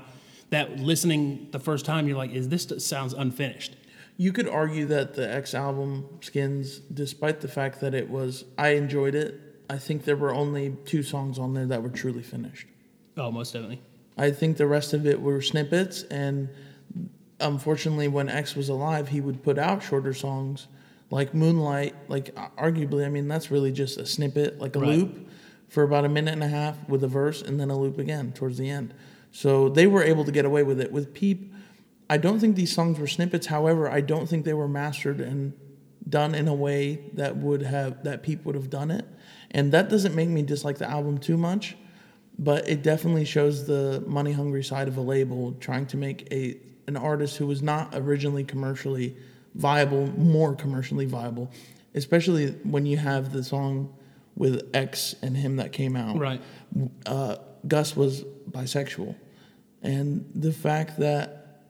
[0.51, 3.75] that listening the first time, you're like, is this sounds unfinished?
[4.17, 8.69] You could argue that the X album Skins, despite the fact that it was, I
[8.69, 9.39] enjoyed it.
[9.69, 12.67] I think there were only two songs on there that were truly finished.
[13.17, 13.81] Oh, most definitely.
[14.17, 16.49] I think the rest of it were snippets, and
[17.39, 20.67] unfortunately, when X was alive, he would put out shorter songs
[21.09, 21.95] like Moonlight.
[22.07, 24.89] Like arguably, I mean, that's really just a snippet, like a Right.
[24.89, 25.27] loop,
[25.67, 28.31] for about a minute and a half with a verse, and then a loop again
[28.31, 28.93] towards the end.
[29.31, 30.91] So they were able to get away with it.
[30.91, 31.53] With Peep,
[32.09, 33.47] I don't think these songs were snippets.
[33.47, 35.53] However, I don't think they were mastered and
[36.07, 39.05] done in a way that would have that Peep would have done it.
[39.51, 41.75] And that doesn't make me dislike the album too much
[42.39, 46.57] but it definitely shows the money hungry side of a label trying to make a
[46.89, 49.15] an artist who was not originally commercially
[49.55, 51.49] viable more commercially viable
[51.95, 53.73] especially when you have the song
[54.35, 56.41] with X and him that came out Right.
[57.05, 57.35] uh,
[57.67, 59.15] Gus was bisexual
[59.81, 61.61] and the fact that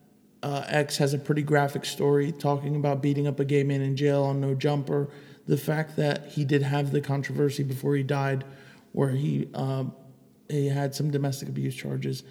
[0.42, 3.96] uh, X has a pretty graphic story talking about beating up a gay man in
[3.98, 5.10] jail on No Jumper.
[5.48, 8.46] The fact that he did have the controversy before he died,
[8.94, 9.94] where he um,
[10.48, 12.24] he had some domestic abuse charges.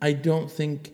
[0.00, 0.92] I don't think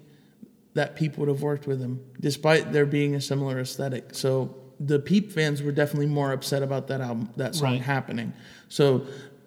[0.77, 4.11] that Peep would have worked with him, despite there being a similar aesthetic.
[4.12, 7.81] So the Peep fans were definitely more upset about that album, that song Right.
[7.81, 8.33] happening.
[8.69, 9.07] So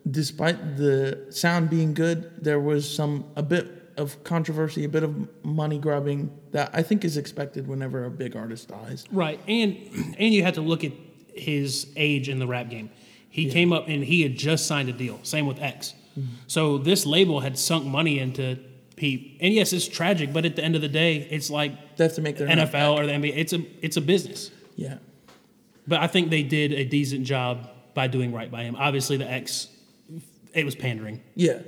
[0.09, 5.27] despite the sound being good, there was some a bit of controversy, a bit of
[5.43, 9.05] money grubbing that I think is expected whenever a big artist dies.
[9.11, 9.77] Right, and
[10.17, 10.93] and you have to look at
[11.33, 12.89] his age in the rap game.
[13.29, 15.19] He came up and he had just signed a deal.
[15.23, 15.93] Same with X.
[16.17, 16.29] Mm-hmm.
[16.47, 18.57] So this label had sunk money into
[18.99, 20.31] Peep, and yes, it's tragic.
[20.33, 22.97] But at the end of the day, it's like They have to make their NFL
[22.99, 23.33] or the NBA.
[23.35, 24.51] It's a it's a business.
[24.75, 24.97] Yeah.
[25.87, 28.75] But I think they did a decent job by doing right by him.
[28.75, 29.67] Obviously, the X,
[30.53, 31.21] it was pandering.
[31.35, 31.61] Yeah.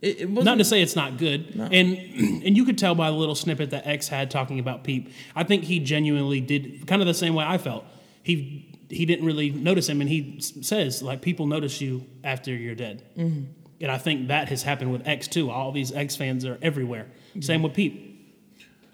[0.00, 1.64] It, it wasn't to say it's not good, No.
[1.64, 1.96] and
[2.46, 5.10] and you could tell by the little snippet that X had talking about Peep.
[5.34, 7.84] I think he genuinely did kind of the same way I felt.
[8.22, 12.74] He he didn't really notice him, and he says like people notice you after you're
[12.74, 13.44] dead, Mm-hmm.
[13.80, 15.50] And I think that has happened with X too.
[15.50, 17.06] All these X fans are everywhere.
[17.40, 18.10] Same with Peep.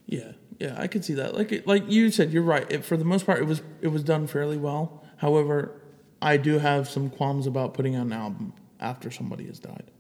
[0.06, 1.34] Yeah, yeah, I could see that.
[1.34, 2.70] Like it- like you said, you're right.
[2.70, 5.04] It, for the most part, it was it was done fairly well.
[5.18, 5.80] However,
[6.22, 9.90] I do have some qualms about putting out an album after somebody has died.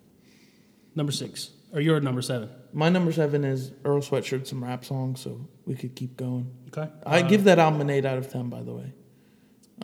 [0.94, 2.48] Number six, or you're number seven.
[2.72, 6.50] My number seven is Earl Sweatshirt, some rap songs, so we could keep going.
[6.68, 8.92] Okay, I Uh, give that album an eight out of ten, by the way.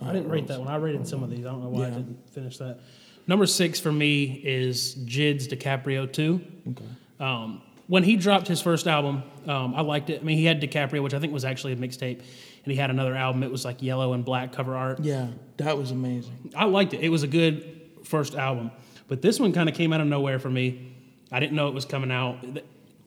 [0.03, 0.69] I didn't rate that one.
[0.69, 1.47] I rated some of these.
[1.47, 2.81] I don't know why I didn't finish that.
[3.27, 6.41] Number six for me is Jid's DiCaprio 2.
[6.71, 6.85] Okay.
[7.19, 10.21] Um, when he dropped his first album, um, I liked it.
[10.21, 12.91] I mean, he had DiCaprio, which I think was actually a mixtape, and he had
[12.91, 13.43] another album.
[13.43, 15.01] It was like yellow and black cover art.
[15.01, 16.53] Yeah, that was amazing.
[16.57, 17.01] I liked it.
[17.01, 18.71] It was a good first album,
[19.09, 20.95] but this one kind of came out of nowhere for me.
[21.31, 22.45] I didn't know it was coming out.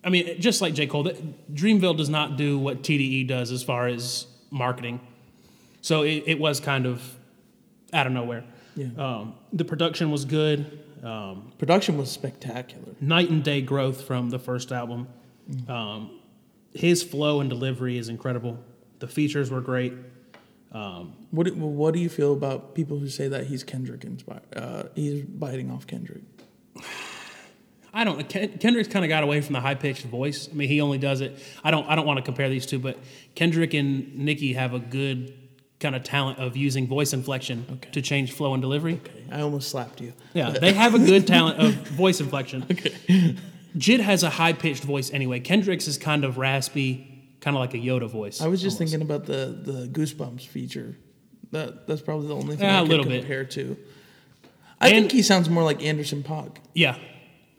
[0.03, 0.87] I mean, just like J.
[0.87, 1.11] Cole,
[1.53, 5.01] Dreamville does not do what TDE does as far as marketing.
[5.81, 7.17] So it, it was kind of
[7.93, 8.43] out of nowhere.
[8.79, 8.87] Yeah.
[8.97, 10.83] Um, the production was good.
[11.03, 12.93] Um, Production was spectacular.
[13.01, 15.07] night and day growth from the first album.
[15.67, 16.19] Um,
[16.73, 18.57] his flow and delivery is incredible.
[18.99, 19.93] The features were great.
[20.71, 24.41] Um, What do, what do you feel about people who say that he's Kendrick inspired?
[24.55, 26.21] Uh, he's biting off Kendrick.
[27.91, 28.27] I don't.
[28.29, 30.47] Ken- Kendrick's kind of got away from the high pitched voice.
[30.51, 31.39] I mean, he only does it.
[31.63, 31.87] I don't.
[31.89, 32.99] I don't want to compare these two, but
[33.33, 35.33] Kendrick and Nicki have a good
[35.79, 37.89] kind of talent of using voice inflection Okay.
[37.91, 38.95] to change flow and delivery.
[38.95, 40.13] Okay, I almost slapped you.
[40.33, 42.65] Yeah, they have a good talent of voice inflection.
[42.69, 43.35] Okay.
[43.77, 45.39] Jid has a high pitched voice anyway.
[45.39, 47.07] Kendrick's is kind of raspy,
[47.39, 48.41] kind of like a Yoda voice.
[48.41, 48.91] I was just almost.
[48.91, 50.97] thinking about the the Goosebumps feature.
[51.51, 53.19] That that's probably the only thing Yeah, I could little bit.
[53.21, 53.77] compare to.
[54.81, 56.57] I And- think he sounds more like Anderson Paak.
[56.73, 56.97] Yeah,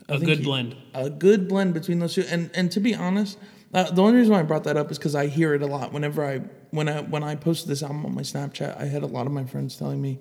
[0.09, 0.76] a good he- blend.
[0.94, 2.24] A good blend between those two.
[2.30, 3.38] And and to be honest,
[3.72, 5.66] uh, the only reason why I brought that up is because I hear it a
[5.66, 5.92] lot.
[5.92, 6.38] Whenever I
[6.70, 9.33] when I when I posted this album on my Snapchat, I had a lot of
[9.33, 10.18] my friends telling me,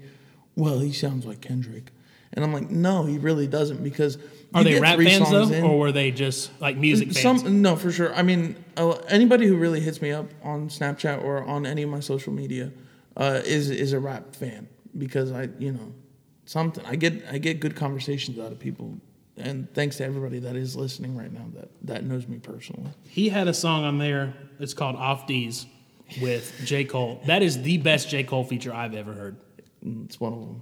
[0.55, 1.91] "Well, he sounds like Kendrick,"
[2.33, 4.17] and I'm like, "No, he really doesn't." Because
[4.53, 7.41] Are they rap fans though, in- or were they just like music fans?
[7.41, 8.13] some no, for sure.
[8.13, 11.89] I mean, uh, anybody who really hits me up on Snapchat or on any of
[11.89, 12.71] my social media
[13.17, 15.93] uh, is is a rap fan because I, you know,
[16.45, 18.99] something I get I get good conversations out of people,
[19.39, 22.91] and thanks to everybody that is listening right now that that knows me personally.
[23.03, 24.33] He had a song on there.
[24.59, 25.65] It's called Off D's
[26.21, 27.21] with J Cole.
[27.25, 29.37] That is the best J Cole feature I've ever heard.
[29.85, 30.61] Mm, it's one of them.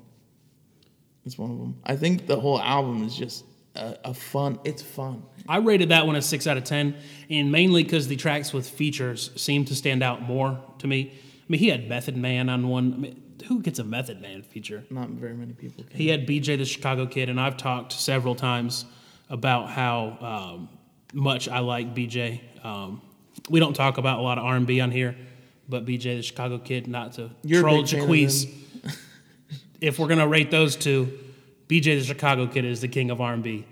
[1.25, 1.77] It's one of them.
[1.83, 3.43] I think the whole album is just
[3.75, 4.59] a, a fun.
[4.63, 5.23] It's fun.
[5.47, 6.95] I rated that one a six out of ten,
[7.29, 11.13] and mainly because the tracks with features seem to stand out more to me.
[11.13, 12.93] I mean, he had Method Man on one.
[12.93, 14.83] I mean, who gets a Method Man feature?
[14.89, 15.97] Not very many people can.
[15.97, 18.85] He had BJ the Chicago Kid, and I've talked several times
[19.29, 20.17] about how
[20.55, 20.69] um,
[21.13, 22.41] much I like BJ.
[22.63, 23.01] Um,
[23.49, 25.15] we don't talk about a lot of R and B on here,
[25.69, 28.51] but BJ the Chicago Kid, not to You're troll Jacquees.
[29.81, 31.17] if we're gonna rate those two,
[31.67, 33.65] BJ the Chicago Kid is the king of R and B.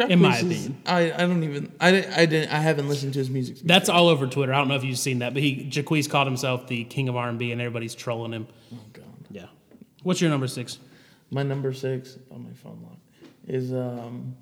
[0.00, 0.82] In my Jacquees is- opinion.
[0.86, 1.88] I, I don't even I,
[2.22, 3.58] I didn't I haven't listened to his music.
[3.64, 4.52] That's all over Twitter.
[4.52, 7.16] I don't know if you've seen that, but he Jacquees called himself the king of
[7.16, 8.46] R and B, and everybody's trolling him.
[8.72, 9.04] Oh god.
[9.30, 9.46] Yeah.
[10.02, 10.78] What's your number six?
[11.30, 12.98] My number six on my phone log
[13.48, 14.36] is um,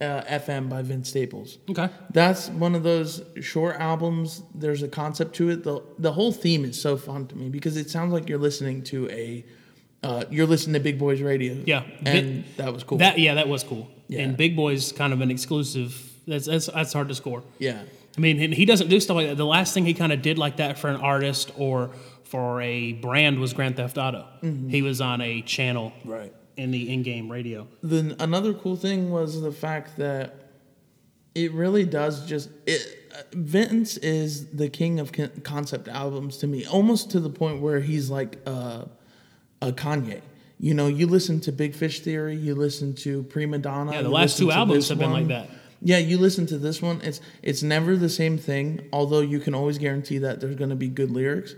[0.00, 1.58] uh, FM by Vince Staples.
[1.68, 1.88] Okay.
[2.14, 4.42] That's one of those short albums.
[4.54, 5.62] There's a concept to it.
[5.64, 8.82] the The whole theme is so fun to me because it sounds like you're listening
[8.84, 9.44] to a,
[10.02, 11.62] uh, you're listening to Big Boys Radio.
[11.66, 11.82] Yeah.
[12.06, 12.96] and that was cool.
[12.98, 13.90] That yeah, that was cool.
[14.10, 14.22] Yeah.
[14.22, 16.10] And Big Boy's kind of an exclusive.
[16.26, 17.42] That's that's, that's hard to score.
[17.58, 17.82] yeah,
[18.16, 19.36] I mean, and he doesn't do stuff like that.
[19.36, 21.90] The last thing he kind of did like that for an artist or
[22.24, 24.26] for a brand was Grand Theft Auto.
[24.68, 26.32] He was on a channel right.
[26.56, 27.66] in the in-game radio.
[27.82, 30.34] Then another cool thing was the fact that
[31.34, 32.96] it really does just it.
[33.32, 38.10] Vince is the king of concept albums to me, almost to the point where he's
[38.10, 38.84] like uh,
[39.62, 40.20] a Kanye.
[40.60, 43.92] You know, you listen to Big Fish Theory, you listen to Prima Donna.
[43.92, 45.48] Yeah, the last two albums have been like that.
[45.82, 47.00] Yeah, you listen to this one.
[47.02, 48.86] It's it's never the same thing.
[48.92, 51.54] Although you can always guarantee that there's going to be good lyrics.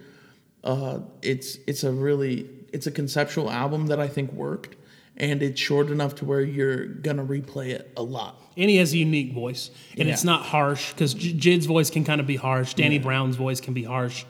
[0.62, 4.76] Uh, it's it's a really it's a conceptual album that I think worked,
[5.16, 8.40] and it's short enough to where you're gonna replay it a lot.
[8.56, 12.20] And he has a unique voice, and it's not harsh because Jid's voice can kind
[12.20, 12.74] of be harsh.
[12.74, 14.24] Danny Brown's voice can be harsh,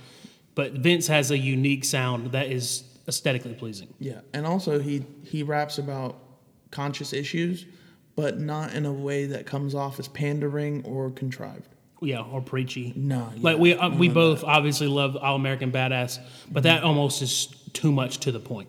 [0.54, 3.92] but Vince has a unique sound that is aesthetically pleasing.
[3.98, 6.18] Yeah, and also he he raps about
[6.70, 7.66] conscious issues,
[8.16, 11.68] but not in a way that comes off as pandering or contrived.
[12.00, 12.92] Yeah, or preachy.
[12.96, 16.18] No, like yeah, we uh, we both obviously love All American Badass,
[16.50, 18.68] but that almost is too much to the point.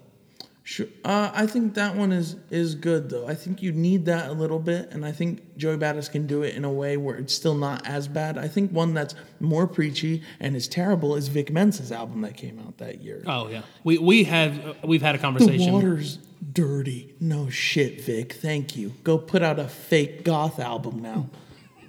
[0.66, 0.88] Sure.
[1.04, 3.28] Uh, I think that one is is good though.
[3.28, 6.42] I think you need that a little bit, and I think Joey Badass can do
[6.42, 8.38] it in a way where it's still not as bad.
[8.38, 12.60] I think one that's more preachy and is terrible is Vic Mensa's album that came
[12.60, 13.24] out that year.
[13.28, 15.66] Oh yeah, we we have uh, we've had a conversation.
[15.66, 16.20] the water's
[16.54, 17.14] dirty.
[17.20, 18.32] No shit, Vic.
[18.32, 18.94] Thank you.
[19.04, 21.30] Go put out a fake goth album now,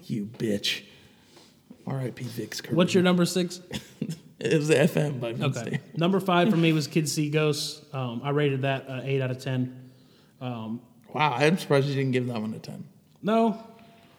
[0.02, 0.82] you bitch.
[1.86, 2.24] R.I.P.
[2.24, 2.76] Vic's career.
[2.76, 3.60] What's your number six?
[4.44, 7.82] It was the FM by Okay, number five for me was Kids See Ghosts.
[7.94, 9.90] Um, I rated that uh, eight out of ten.
[10.40, 10.80] Um,
[11.14, 12.84] Wow, I'm surprised you didn't give that one a ten.
[13.22, 13.56] No,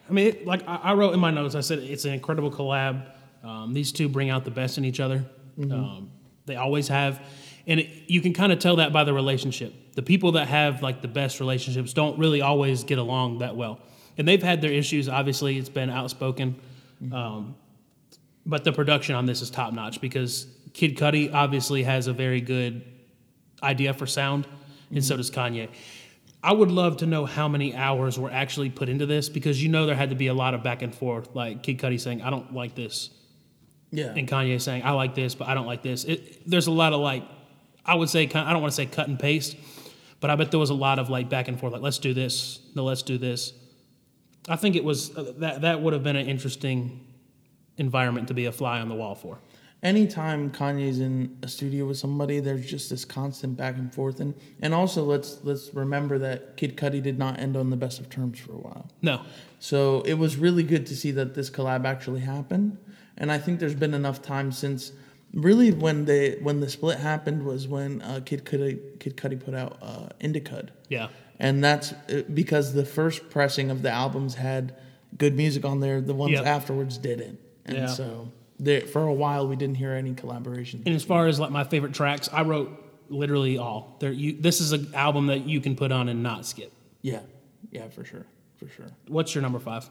[0.09, 2.49] I mean, it, like I, I wrote in my notes, I said it's an incredible
[2.49, 3.05] collab.
[3.43, 5.25] Um, these two bring out the best in each other.
[5.61, 6.09] Um,
[6.45, 7.21] they always have,
[7.67, 9.73] and it, you can kind of tell that by the relationship.
[9.93, 13.79] The people that have like the best relationships don't really always get along that well,
[14.17, 15.09] and they've had their issues.
[15.09, 16.55] Obviously, it's been outspoken,
[17.11, 17.55] um,
[18.45, 22.41] but the production on this is top notch because Kid Cudi obviously has a very
[22.41, 22.83] good
[23.63, 24.47] idea for sound,
[24.91, 25.69] and so does Kanye.
[26.43, 29.69] I would love to know how many hours were actually put into this because you
[29.69, 32.21] know there had to be a lot of back and forth, like Kid Cudi saying,
[32.21, 33.09] "I don't like this,"
[33.91, 34.13] Yeah.
[34.15, 36.93] and Kanye saying, "I like this, but I don't like this." It, there's a lot
[36.93, 37.23] of like,
[37.85, 39.55] I would say, I don't want to say cut and paste,
[40.19, 42.13] but I bet there was a lot of like back and forth, like let's do
[42.13, 43.53] this, no, let's do this.
[44.47, 47.04] I think it was uh, that that would have been an interesting
[47.77, 49.39] environment to be a fly on the wall for.
[49.83, 54.33] anytime Kanye's in a studio with somebody, there's just this constant back and forth, and
[54.61, 58.09] and also let's let's remember that Kid Cudi did not end on the best of
[58.09, 58.89] terms for a while.
[59.01, 59.21] No,
[59.59, 62.77] So it was really good to see that this collab actually happened,
[63.17, 64.91] and I think there's been enough time since
[65.33, 69.53] really when they when the split happened was when uh, Kid Cudi Kid Cudi put
[69.53, 74.73] out uh, Indicud, yeah, and that's uh, because the first pressing of the albums had
[75.17, 76.01] good music on there.
[76.01, 76.45] The ones Yep.
[76.45, 77.85] afterwards didn't, and Yeah.
[77.87, 80.83] so there, for a while we didn't hear any collaboration.
[80.85, 82.69] And as far as like my favorite tracks, I wrote
[83.09, 83.97] literally all.
[83.99, 84.33] There, you.
[84.39, 86.71] This is an album that you can put on and not skip.
[87.01, 87.19] Yeah,
[87.71, 88.25] yeah, for sure,
[88.57, 88.87] for sure.
[89.07, 89.89] What's your number five?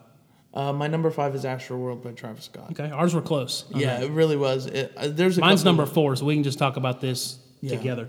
[0.52, 2.70] Uh, my number five is Astro World by Travis Scott.
[2.72, 3.64] Okay, ours were close.
[3.74, 4.66] on Yeah, it really was.
[4.66, 7.76] It, uh, there's a mine's number four, so we can just talk about this Yeah.
[7.76, 8.08] together.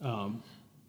[0.00, 0.42] Um,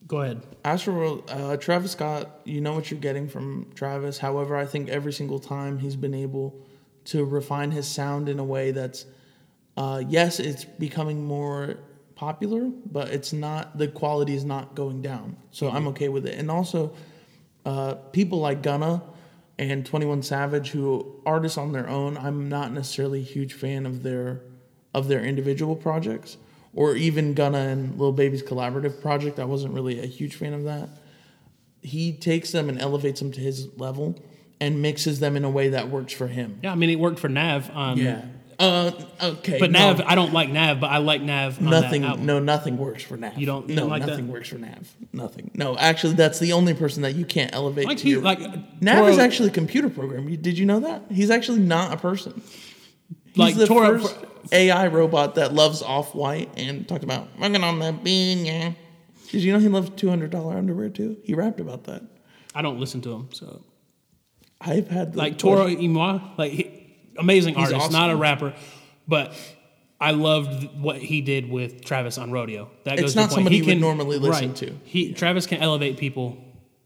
[0.08, 0.42] go ahead.
[0.64, 4.18] Astroworld, uh, Travis Scott, you know what you're getting from Travis.
[4.18, 6.54] However, I think every single time he's been able
[7.06, 9.06] to refine his sound in a way that's,
[9.78, 11.78] uh, yes, it's becoming more
[12.16, 15.38] popular, but it's not, the quality is not going down.
[15.52, 16.38] So I'm okay with it.
[16.38, 16.94] And also,
[17.66, 19.02] uh, people like Gunna
[19.58, 24.04] and 21 Savage, who artists on their own, I'm not necessarily a huge fan of
[24.04, 24.42] their
[24.94, 26.38] of their individual projects,
[26.74, 29.40] or even Gunna and Lil Baby's collaborative project.
[29.40, 30.88] I wasn't really a huge fan of that.
[31.82, 34.18] He takes them and elevates them to his level
[34.62, 36.60] and mixes them in a way that works for him.
[36.64, 38.00] Yeah, I mean it worked for Nav on.
[38.58, 38.92] Uh,
[39.22, 39.60] okay.
[39.60, 39.92] But no.
[39.92, 41.60] Nav, I don't like Nav, but I like Nav.
[41.60, 42.04] On Nothing.
[42.04, 42.20] That.
[42.20, 43.38] No, nothing works for Nav.
[43.38, 44.12] You don't- you no, don't like that?
[44.12, 44.90] nothing works for Nav.
[45.12, 45.52] Nothing.
[45.56, 47.86] No, actually, that's the only person that you can't elevate.
[47.86, 48.40] Like to he, your- like
[48.82, 50.34] Nav Toro- is actually a computer program.
[50.42, 51.04] Did you know that?
[51.12, 52.42] He's actually not a person.
[53.34, 54.18] He's Like the Toro- first
[54.54, 58.46] AI robot that loves off white and talked about working on that bean.
[58.46, 58.72] Yeah.
[59.32, 61.18] Did you know he loves two hundred dollar underwear too?
[61.26, 62.04] He rapped about that.
[62.54, 63.28] I don't listen to him.
[63.34, 63.62] So
[64.66, 68.54] I've had the like Toro y Moi, like he, amazing He's artist, not a rapper,
[69.08, 69.34] but
[70.00, 72.70] I loved what he did with Travis on Rodeo.
[72.84, 74.56] That goes not the somebody he you would normally listen right.
[74.58, 74.74] to.
[74.84, 76.38] He Travis can elevate people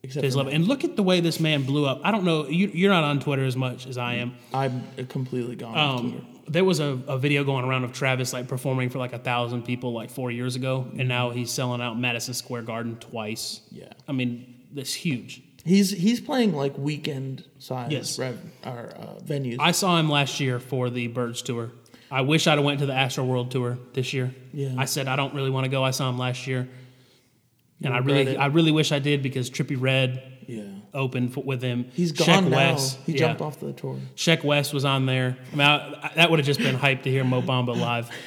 [0.01, 0.53] Except to his level.
[0.53, 2.01] And look at the way this man blew up.
[2.03, 2.47] I don't know.
[2.47, 4.35] You, you're not on Twitter as much as I am.
[4.53, 5.77] I'm completely gone.
[5.77, 9.19] Um, there was a, a video going around of Travis like performing for like a
[9.19, 13.61] thousand people like four years ago, and now he's selling out Madison Square Garden twice.
[13.71, 13.91] Yeah.
[14.07, 15.41] I mean that's huge.
[15.65, 18.17] He's he's playing like weekend size Yes.
[18.19, 19.58] rev, or, uh, venues.
[19.60, 21.72] I saw him last year for the Birds tour.
[22.12, 24.34] I wish I'd have went to the Astro World tour this year.
[24.54, 24.74] Yeah.
[24.78, 25.84] I said I don't really want to go.
[25.84, 26.67] I saw him last year,
[27.84, 28.38] and I regret really, it?
[28.38, 30.63] I really wish I did because Trippie Redd yeah.
[30.93, 31.91] opened for, with him.
[31.93, 32.58] He's Sheck gone now.
[32.74, 33.19] West, He yeah.
[33.19, 34.00] jumped off the tour.
[34.15, 35.38] Sheck Wes was on there.
[35.52, 38.10] I mean, I, that would have just been hype to hear Mo Bamba live.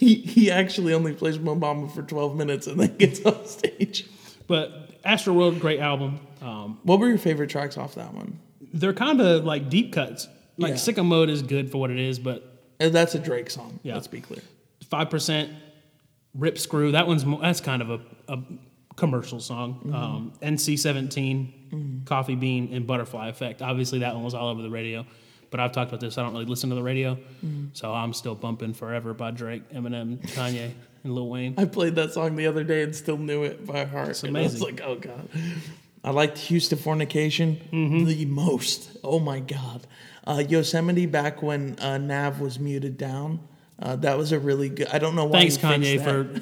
[0.00, 4.06] He he actually only plays Mobamba for 12 minutes and then gets off stage.
[4.46, 6.20] But Astro World, great album.
[6.42, 8.38] Um, What were your favorite tracks off that one?
[8.72, 10.28] they're kind of like deep cuts.
[10.56, 10.76] Like Yeah.
[10.76, 12.44] Sicko Mode is good for what it is, but
[12.80, 13.80] Uh, That's a Drake song.
[13.82, 13.94] Yeah.
[13.94, 14.40] Let's be clear.
[14.88, 15.50] five percent
[16.34, 18.38] rip screw that one's that's kind of a, a
[18.96, 19.94] commercial song Mm-hmm.
[19.94, 25.04] um, nc-17 coffee bean and butterfly effect obviously that one was all over the radio
[25.50, 27.66] but i've talked about this i don't really listen to the radio Mm-hmm.
[27.72, 30.70] so i'm still bumping forever by drake eminem kanye
[31.04, 33.84] and lil wayne I played that song the other day and still knew it by
[33.84, 34.08] heart.
[34.10, 34.60] It's amazing.
[34.62, 35.28] like, oh god.
[36.02, 38.04] I liked Houston Fornication Mm-hmm.
[38.04, 38.90] the most.
[39.04, 39.86] Oh my god.
[40.26, 43.40] Uh, Yosemite back when uh, Nav was muted down.
[43.78, 44.88] Uh, that was a really good.
[44.88, 45.40] I don't know why.
[45.40, 46.40] thanks kanye for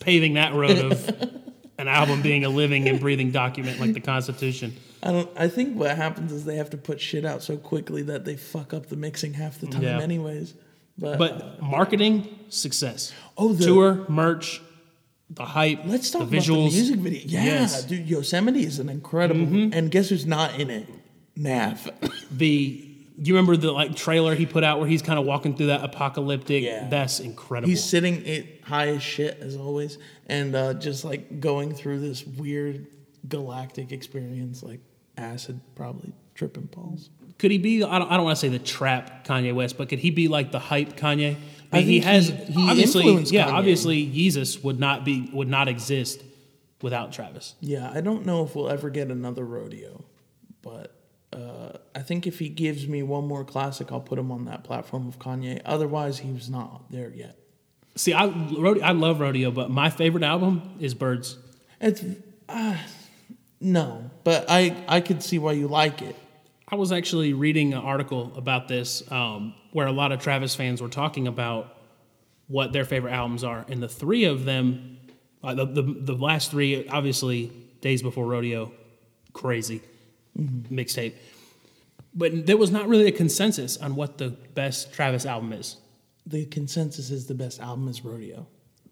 [0.00, 1.08] paving that road of
[1.78, 5.30] an album being a living and breathing document like the constitution I don't.
[5.36, 8.36] I think what happens is they have to put shit out so quickly that they
[8.36, 10.00] fuck up the mixing half the time, Yeah.
[10.00, 10.54] anyways.
[10.96, 14.62] But, but marketing success oh, the tour merch
[15.30, 17.22] the hype Let's talk the about the music video.
[17.24, 17.80] Yeah, Yes.
[17.80, 17.88] Mm-hmm.
[17.88, 19.40] dude, Yosemite is an incredible.
[19.72, 20.88] And guess who's not in it?
[21.34, 21.90] Nav.
[22.30, 25.66] the you remember the like trailer he put out where he's kind of walking through
[25.66, 26.88] that apocalyptic Yeah.
[26.88, 31.74] that's incredible He's sitting it high as shit as always, and uh, just like going
[31.74, 32.86] through this weird
[33.28, 34.80] galactic experience, like
[35.16, 37.10] acid probably tripping balls.
[37.38, 39.88] Could he be i don't, I don't want to say the trap kanye west but
[39.88, 41.36] could he be like the hype kanye
[41.72, 43.52] I he has he- he obviously yeah Kanye.
[43.52, 46.22] obviously jesus would not be would not exist
[46.82, 50.04] without travis Yeah, I don't know if we'll ever get another rodeo,
[50.62, 50.94] but
[51.32, 54.62] uh, I think if he gives me one more classic, I'll put him on that
[54.64, 55.60] platform of Kanye.
[55.64, 57.36] Otherwise, he was not there yet.
[57.96, 61.38] see i rodeo, i love rodeo but my favorite album is birds
[61.80, 62.04] It's
[62.48, 62.76] uh,
[63.60, 66.16] no, but I I could see why you like it.
[66.68, 70.80] I was actually reading an article about this um, where a lot of Travis fans
[70.80, 71.76] were talking about
[72.48, 74.98] what their favorite albums are, and the three of them,
[75.42, 78.72] uh, the, the the last three, obviously, Days Before Rodeo,
[79.32, 79.82] crazy
[80.38, 81.14] mixtape,
[82.14, 85.76] but there was not really a consensus on what the best Travis album is.
[86.26, 88.46] the consensus is the best album is Rodeo.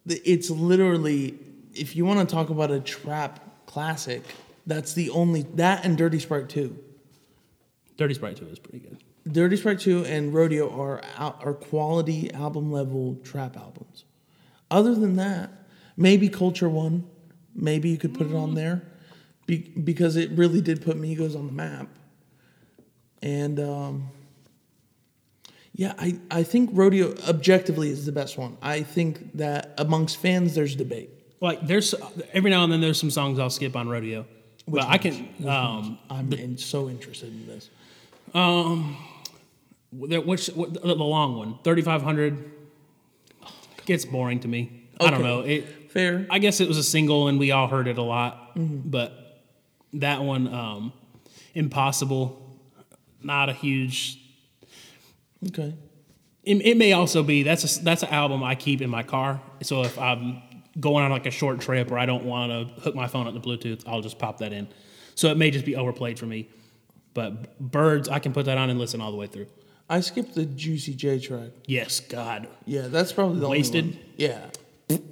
[0.07, 1.39] It's literally,
[1.75, 4.23] if you want to talk about a trap classic,
[4.67, 6.79] that's the only that and Dirty Sprite two.
[7.97, 8.99] Dirty Sprite 2 is pretty good.
[9.31, 14.05] Dirty Sprite 2 and Rodeo are out, are quality album level trap albums.
[14.71, 15.51] Other than that,
[15.97, 17.05] maybe Culture One,
[17.55, 18.83] maybe you could put it on there,
[19.47, 21.89] be, because it really did put Migos on the map.
[23.23, 24.09] And um,
[25.75, 28.57] yeah, I, I think Rodeo objectively is the best one.
[28.61, 31.11] I think that amongst fans, there's debate.
[31.41, 31.95] Like there's
[32.33, 34.27] every now and then there's some songs I'll skip on rodeo.
[34.69, 37.69] But I can um I'm in, so interested in this.
[38.35, 42.51] There- which what, the the long one, 3500
[43.87, 44.85] gets boring to me.
[45.01, 45.41] I don't know.
[45.41, 46.27] It Fair.
[46.31, 48.89] I guess it was a single and we all heard it a lot, Mm-hmm.
[48.91, 49.13] but
[49.95, 50.93] that one um
[51.55, 52.39] impossible
[53.23, 54.19] not a huge
[55.49, 55.75] Okay.
[56.45, 59.41] it, it may also be that's a that's an album I keep in my car.
[59.63, 60.41] So if I'm
[60.81, 63.35] going on like a short trip or I don't want to hook my phone up
[63.35, 64.67] to Bluetooth, I'll just pop that in.
[65.15, 66.49] So it may just be overplayed for me.
[67.15, 69.47] But Birds, I can put that on and listen all the way through.
[69.91, 71.51] I skipped the Juicy J track.
[71.67, 73.85] Yes, God, Yeah, that's probably the Wasted?
[73.85, 74.05] only one.
[74.17, 74.47] Yeah,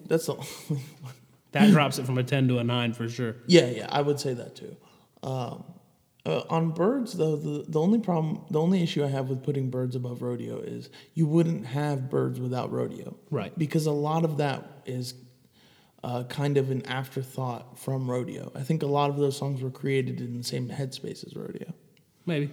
[0.06, 0.32] that's the
[0.70, 1.12] only one.
[1.52, 3.36] that drops it from a ten to a nine for sure.
[3.46, 4.74] Yeah, yeah, I would say that too.
[5.22, 5.64] Um,
[6.24, 9.70] uh, on birds, though, the, the only problem, the only issue I have with putting
[9.70, 13.58] birds above rodeo is you wouldn't have birds without rodeo, Right.
[13.58, 15.14] Because a lot of that is
[16.04, 18.52] uh, kind of an afterthought from rodeo.
[18.54, 21.72] I think a lot of those songs were created in the same headspace as rodeo.
[22.26, 22.50] Maybe.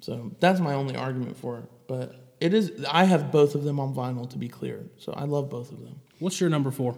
[0.00, 1.64] So that's my only argument for it.
[1.86, 4.84] But it is, I have both of them on vinyl to be clear.
[4.98, 6.00] So I love both of them.
[6.18, 6.96] What's your number four?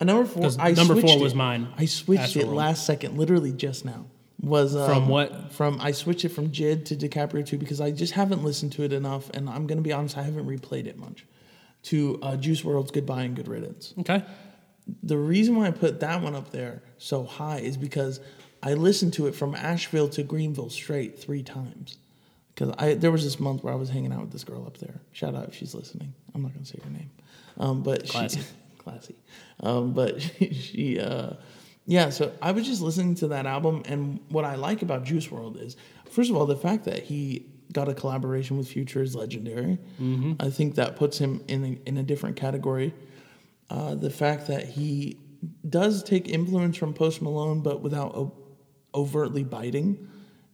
[0.00, 1.36] A number four, I number four was it.
[1.36, 1.68] mine.
[1.78, 2.58] I switched Astro it World.
[2.58, 4.04] last second, literally just now.
[4.42, 5.52] Was um, From what?
[5.52, 8.82] From I switched it from Jid to DiCaprio 2 because I just haven't listened to
[8.82, 11.24] it enough, and I'm gonna be honest, I haven't replayed it much.
[11.84, 13.94] To uh, Juice WRLD's Goodbye and Good Riddance.
[14.00, 14.22] Okay.
[15.02, 18.20] The reason why I put that one up there so high is because
[18.62, 21.98] I listened to it from Asheville to Greenville straight three times.
[22.54, 24.78] Because I there was this month where I was hanging out with this girl up
[24.78, 25.00] there.
[25.12, 26.14] Shout out if she's listening.
[26.34, 27.10] I'm not gonna say her name,
[27.58, 28.40] um, but Classy.
[28.40, 28.46] she
[28.78, 29.14] classy.
[29.60, 31.34] Um, but she, she uh,
[31.84, 32.08] yeah.
[32.08, 35.62] So I was just listening to that album, and what I like about Juice WRLD
[35.62, 35.76] is,
[36.10, 39.76] first of all, the fact that he got a collaboration with Future is legendary.
[40.40, 42.94] I think that puts him in a, in a different category
[43.70, 45.18] uh, the fact that he
[45.68, 48.14] does take influence from Post Malone, but without
[48.94, 50.08] overtly biting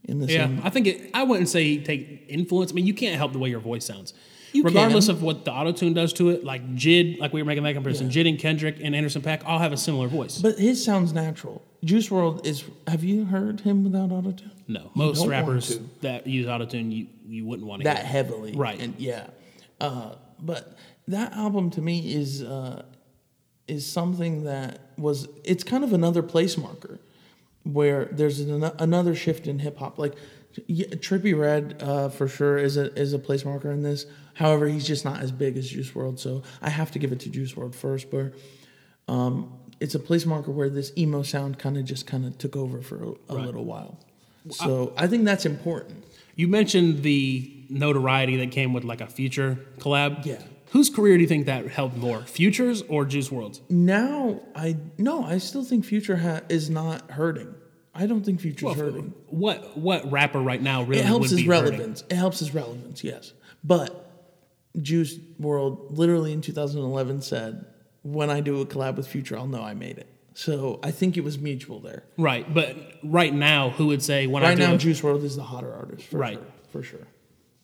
[0.04, 0.60] in the Yeah, same.
[0.64, 1.10] I think it.
[1.14, 2.72] I wouldn't say take influence.
[2.72, 4.14] I mean, you can't help the way your voice sounds.
[4.52, 5.14] You Regardless can.
[5.16, 7.72] of what the auto tune does to it, like Jid, like we were making that
[7.72, 10.38] comparison, Jid and Kendrick and Anderson Paak all have a similar voice.
[10.38, 11.62] But his sounds natural.
[11.82, 12.64] Juice WRLD is.
[12.86, 14.50] Have you heard him without autotune?
[14.68, 18.12] no, most rappers that use auto tune, you you wouldn't want to hear that hear.
[18.12, 18.78] heavily, Right.
[18.78, 19.28] And yeah,
[19.80, 20.76] uh, but
[21.08, 22.82] that album to me is uh,
[23.68, 25.28] is something that was.
[25.44, 27.00] It's kind of another place marker
[27.64, 29.98] where there's an, another shift in hip hop.
[29.98, 30.14] Like
[30.66, 34.06] yeah, Trippie Redd uh, for sure is a is a place marker in this.
[34.34, 37.20] However, he's just not as big as Juice WRLD, so I have to give it
[37.20, 38.10] to Juice WRLD first.
[38.10, 38.32] But
[39.08, 42.56] um, it's a place marker where this emo sound kind of just kind of took
[42.56, 43.44] over for a, a Right.
[43.46, 43.98] little while.
[44.50, 46.04] So I think that's important.
[46.34, 50.24] You mentioned the notoriety that came with like a Future collab.
[50.26, 50.40] Yeah.
[50.72, 53.60] Whose career do you think that helped more, Futures or Juice WRLD's?
[53.68, 57.54] Now I no, I still think Future ha- is not hurting.
[57.94, 59.12] I don't think Future's Well, hurting.
[59.28, 61.72] what what rapper right now really It helps his be hurting?
[61.72, 62.04] relevance.
[62.08, 63.34] It helps his relevance, yes.
[63.62, 64.10] But
[64.80, 67.66] Juice WRLD literally in 2011 said,
[68.02, 71.18] "When I do a collab with Future, I'll know I made it." So I think
[71.18, 72.04] it was mutual there.
[72.16, 75.24] Right, but right now, who would say when I Right do now, a- Juice WRLD
[75.24, 76.38] is the hotter artist, for Right.
[76.38, 77.06] sure, for sure,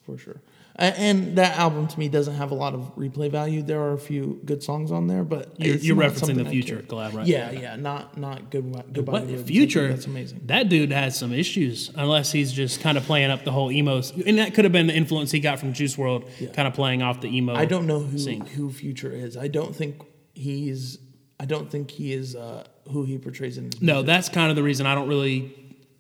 [0.03, 0.43] for sure.
[0.81, 3.63] And that album to me doesn't have a lot of replay value.
[3.63, 7.15] There are a few good songs on there, but You're- you're referencing the Future collab,
[7.15, 7.27] right?
[7.27, 8.73] Yeah, yeah, not not good.
[8.93, 9.13] Goodbye.
[9.13, 9.45] What Road.
[9.45, 9.89] future?
[9.89, 10.43] That's amazing.
[10.47, 14.03] That dude has some issues, unless he's just kind of playing up the whole emo.
[14.25, 17.03] And that could have been the influence he got from Juice WRLD, kind of playing
[17.03, 17.55] off the emo.
[17.57, 18.47] I don't know who scene.
[18.47, 19.37] who Future is.
[19.37, 20.01] I don't think
[20.35, 20.99] he's.
[21.41, 23.65] I don't think he is uh, who he portrays in.
[23.73, 25.55] His No, that's kind of the reason I don't really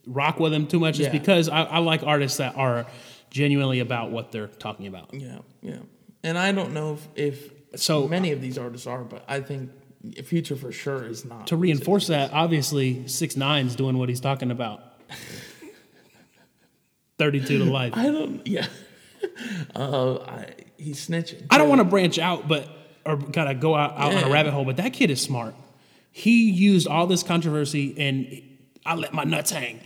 [0.07, 1.13] rock with him too much, is Yeah.
[1.13, 2.87] because I, I like artists that are
[3.31, 5.13] genuinely about what they're talking about.
[5.13, 5.79] Yeah, yeah.
[6.23, 7.09] And I don't know if,
[7.75, 9.71] if So- many of these artists are, but I think
[10.25, 11.49] Future for sure is not.
[11.49, 14.81] To reinforce that, obviously, Six Nine's doing what he's talking about.
[17.19, 17.93] Thirty-two to life.
[17.97, 18.47] I don't.
[18.47, 18.67] Yeah.
[19.75, 21.47] Uh, I, he's snitching.
[21.51, 22.69] I don't want to branch out, but
[23.05, 24.65] or kind of go out, out on a rabbit hole.
[24.65, 25.57] But that kid is smart.
[26.13, 28.41] He used all this controversy, and
[28.87, 29.81] I let my nuts hang,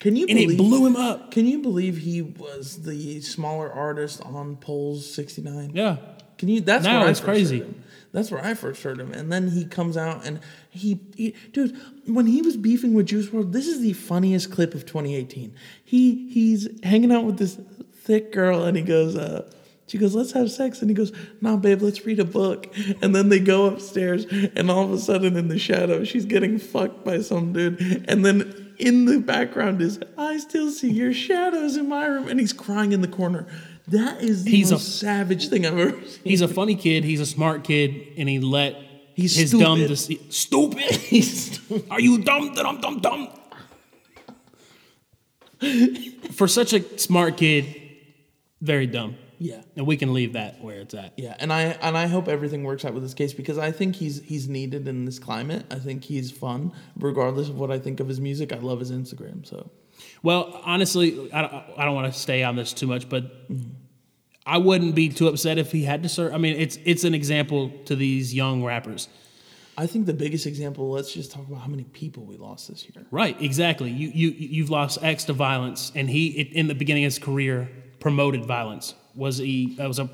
[0.00, 0.50] Can you and believe?
[0.52, 1.30] it blew him up.
[1.32, 5.72] Can you believe he was the smaller artist on Polls 69?
[5.74, 5.96] Yeah,
[6.38, 6.60] Can you?
[6.60, 7.58] That's No, where I it's first crazy.
[7.58, 7.84] heard him.
[8.12, 10.40] That's where I first heard him, and then he comes out and
[10.70, 11.76] he, he, dude,
[12.06, 15.54] when he was beefing with Juice WRLD, this is the funniest clip of 2018.
[15.84, 17.60] He he's hanging out with this
[17.92, 19.50] thick girl, and he goes, uh,
[19.88, 23.14] she goes, let's have sex, and he goes, nah, babe, let's read a book, and
[23.14, 24.24] then they go upstairs,
[24.56, 28.24] and all of a sudden in the shadow, she's getting fucked by some dude, and
[28.24, 32.52] then in the background is, I still see your shadows in my room, and he's
[32.52, 33.46] crying in the corner.
[33.88, 36.20] That is the He's a- most savage thing I've ever seen.
[36.24, 37.04] He's a funny kid.
[37.04, 38.76] He's a smart kid, and he let
[39.14, 39.64] He's his stupid.
[39.64, 41.84] dumb dece- stupid.
[41.90, 42.54] Are you dumb?
[42.54, 43.28] Dumb, dumb, dumb.
[46.32, 47.74] For such a smart kid,
[48.60, 49.16] very dumb.
[49.38, 49.62] Yeah.
[49.76, 51.12] And we can leave that where it's at.
[51.16, 53.96] Yeah, and I and I hope everything works out with this case because I think
[53.96, 55.66] he's he's needed in this climate.
[55.70, 58.52] I think he's fun, regardless of what I think of his music.
[58.52, 59.46] I love his Instagram.
[59.46, 59.70] So
[60.22, 63.30] Well, honestly, I don't, I don't want to stay on this too much, but
[64.44, 66.32] I wouldn't be too upset if he had to serve.
[66.32, 69.08] I mean, it's it's an example to these young rappers.
[69.76, 70.90] I think the biggest example.
[70.90, 73.06] Let's just talk about how many people we lost this year.
[73.12, 73.90] Right, exactly.
[73.90, 77.20] You you you've lost X to violence, and he it, in the beginning of his
[77.20, 77.70] career
[78.00, 78.94] promoted violence.
[79.18, 79.74] Was he?
[79.76, 80.08] That was a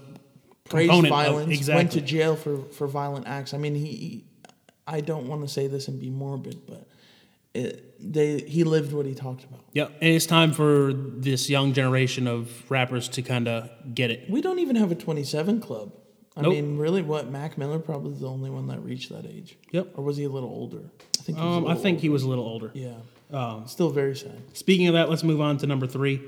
[0.68, 1.68] Praised component of- violence.
[1.68, 3.54] Went to jail for for violent acts.
[3.54, 3.86] I mean, he.
[3.86, 4.24] he
[4.86, 6.86] I don't want to say this and be morbid, but
[7.54, 9.60] it, they he lived what he talked about.
[9.72, 14.28] Yeah, and it's time for this young generation of rappers to kind of get it.
[14.28, 15.92] We don't even have a 27 club.
[16.36, 16.52] I Nope.
[16.52, 19.56] mean, really, what Mac Miller probably the only one that reached that age.
[19.72, 19.92] Yep.
[19.96, 20.82] Or was he a little older?
[21.18, 21.38] I think.
[21.38, 22.12] He was a Um, I little think he older.
[22.12, 22.70] was a little older.
[22.74, 22.94] Yeah.
[23.32, 24.36] Um, Still very sad.
[24.52, 26.20] Speaking of that, let's move on to number 3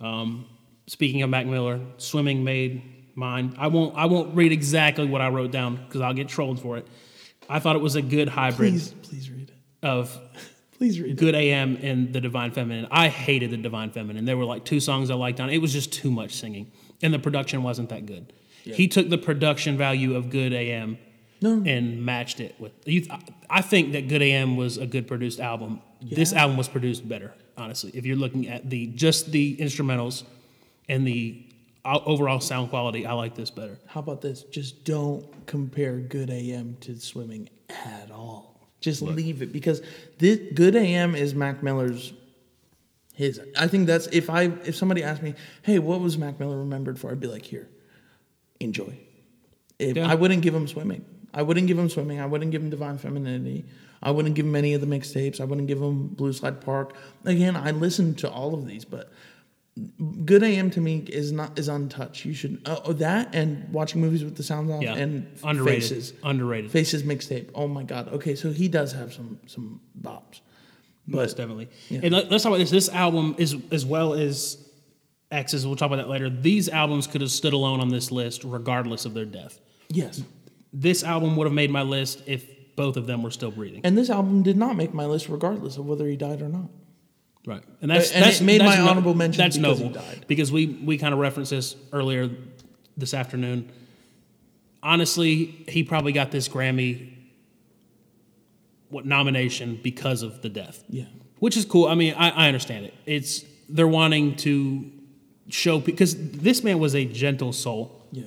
[0.00, 0.46] Um,
[0.90, 2.82] speaking of Mac Miller, swimming made
[3.14, 3.54] mine.
[3.58, 3.96] I won't.
[3.96, 6.86] I won't read exactly what I wrote down because I'll get trolled for it.
[7.48, 9.86] I thought it was a good hybrid Please, please read it.
[9.86, 10.18] of
[10.78, 11.16] Please read it.
[11.16, 12.88] Good AM and The Divine Feminine.
[12.90, 14.24] I hated The Divine Feminine.
[14.24, 15.54] There were like two songs I liked on it.
[15.54, 16.72] It was just too much singing,
[17.02, 18.32] and the production wasn't that good.
[18.64, 20.98] He took the production value of Good AM
[21.40, 21.62] No.
[21.66, 22.72] and matched it with.
[22.84, 23.06] You,
[23.48, 25.80] I think that Good AM was a good produced album.
[26.02, 27.90] This album was produced better, honestly.
[27.94, 30.24] If you're looking at the just the instrumentals
[30.90, 31.46] and the
[31.84, 33.78] uh, overall sound quality, I like this better.
[33.86, 34.42] How about this?
[34.42, 38.68] Just don't compare Good AM to swimming at all.
[38.80, 39.80] Just leave it because
[40.18, 42.12] this Good AM is Mac Miller's.
[43.14, 43.40] His.
[43.56, 46.98] I think that's if I if somebody asked me, hey, what was Mac Miller remembered
[46.98, 47.10] for?
[47.10, 47.68] I'd be like, here,
[48.58, 48.98] enjoy.
[49.78, 50.10] If Yeah.
[50.10, 51.04] I wouldn't give him swimming.
[51.32, 52.18] I wouldn't give him swimming.
[52.18, 53.66] I wouldn't give him divine femininity.
[54.02, 55.40] I wouldn't give him any of the mixtapes.
[55.40, 56.94] I wouldn't give him Blue Slide Park.
[57.24, 59.12] Again, I listened to all of these, but
[60.24, 62.24] Good I AM to me is not is untouched.
[62.24, 65.82] You should uh, oh, that and watching movies with the sounds off Yeah, and underrated.
[65.82, 66.12] faces.
[66.22, 66.70] Underrated.
[66.70, 67.50] Faces mixtape.
[67.54, 68.08] Oh my god.
[68.08, 70.40] Okay, so he does have some some bops.
[71.06, 71.68] Most definitely.
[71.88, 72.00] Yeah.
[72.02, 72.70] And let, us talk about this.
[72.70, 74.68] This album is as well as
[75.30, 75.66] X's.
[75.66, 76.28] We'll talk about that later.
[76.28, 79.60] These albums could have stood alone on this list regardless of their death.
[79.88, 80.22] Yes.
[80.72, 82.44] This album would have made my list if
[82.76, 83.80] both of them were still breathing.
[83.84, 86.70] And this album did not make my list regardless of whether he died or not.
[87.46, 87.62] Right.
[87.80, 90.24] And that's And that's made my no- honorable mention That's because he noble died.
[90.28, 92.30] because we we kind of referenced this earlier
[92.96, 93.70] this afternoon.
[94.82, 97.12] Honestly, he probably got this Grammy
[98.88, 100.82] what nomination because of the death.
[100.88, 101.04] Yeah.
[101.38, 101.86] which is cool.
[101.86, 102.94] I mean, I, I understand it.
[103.06, 104.90] It's they're wanting to
[105.48, 108.06] show because this man was a gentle soul.
[108.12, 108.24] Yeah.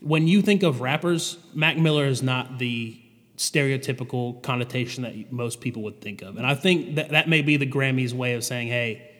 [0.00, 3.00] When you think of rappers, Mac Miller is not the
[3.36, 7.56] stereotypical connotation that most people would think of, and I think that that may be
[7.56, 9.10] the Grammys' way of saying, "Hey,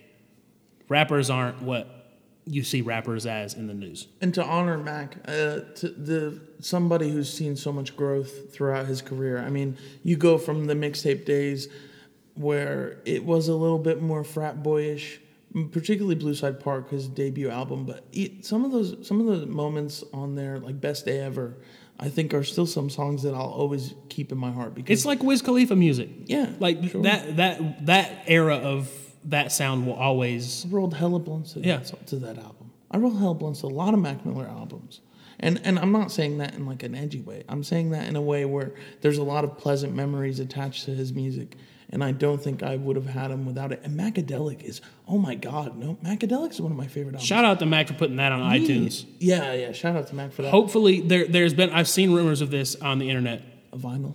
[0.88, 1.98] rappers aren't what
[2.44, 7.10] you see rappers as in the news." And to honor Mac, uh, to the somebody
[7.10, 9.38] who's seen so much growth throughout his career.
[9.38, 11.68] I mean, you go from the mixtape days
[12.34, 15.20] where it was a little bit more frat boyish,
[15.70, 17.84] particularly Blue Side Park, his debut album.
[17.84, 21.56] But it, some of those, some of the moments on there, like Best Day Ever,
[22.02, 25.06] I think are still some songs that I'll always keep in my heart because It's
[25.06, 26.08] like Wiz Khalifa music.
[26.26, 27.02] yeah, Like sure.
[27.02, 28.90] that that that era of
[29.26, 31.76] that sound will always I rolled hella blunts to, Yeah.
[31.78, 32.72] that, to that album.
[32.90, 35.00] I rolled hella blunts to a lot of Mac Miller albums.
[35.38, 37.44] And and I'm not saying that in like an edgy way.
[37.48, 40.94] I'm saying that in a way where there's a lot of pleasant memories attached to
[40.94, 41.56] his music.
[41.92, 43.82] And I don't think I would have had him without it.
[43.84, 47.26] And Macadelic is, oh my God, no, Macadelic is one of my favorite albums.
[47.26, 49.04] shout out to Mac for putting that on iTunes.
[49.18, 49.72] Yeah, yeah.
[49.72, 50.50] Shout out to Mac for that.
[50.50, 53.42] Hopefully, there there's been I've seen rumors of this on the internet.
[53.72, 54.14] A vinyl.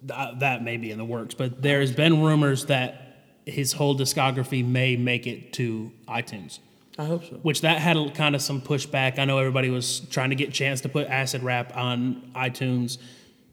[0.00, 3.02] Th- uh, that may be in the works, but there's been rumors that
[3.44, 6.58] his whole discography may make it to iTunes.
[6.98, 7.36] I hope so.
[7.36, 9.18] Which that had a, kind of some pushback.
[9.18, 12.98] I know everybody was trying to get a Chance to put Acid Rap on iTunes,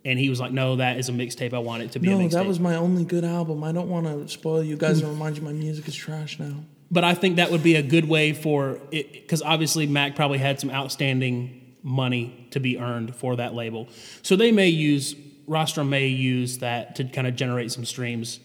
[0.06, 1.54] and he was like, "No, that is a mixtape.
[1.54, 3.64] I want it to be a No, mixtape." that was my only good album.
[3.64, 6.64] I don't want to spoil you guys and remind you my music is trash now.
[6.91, 10.39] but I think that would be a good way for it because obviously Mac probably
[10.39, 13.88] had some outstanding money to be earned for that label.
[14.24, 15.16] So they may use
[15.47, 18.39] Rostrum may use that to kind of generate some streams.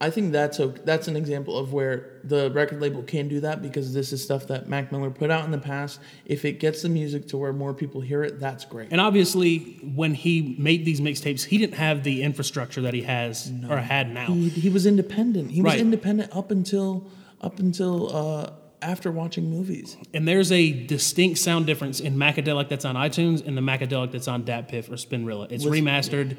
[0.00, 3.62] I think that's a that's an example of where the record label can do that
[3.62, 5.98] because this is stuff that Mac Miller put out in the past.
[6.24, 8.88] If it gets the music to where more people hear it, that's great.
[8.92, 13.52] And obviously, when he made these mixtapes, he didn't have the infrastructure that he has
[13.68, 14.26] or had now.
[14.26, 15.50] He, he was independent.
[15.50, 19.96] He was independent up until up until uh, after watching movies.
[20.14, 24.28] And there's a distinct sound difference in Macadelic that's on iTunes and the Macadelic that's
[24.28, 25.50] on DatPiff or Spinrilla.
[25.50, 26.36] It's remastered.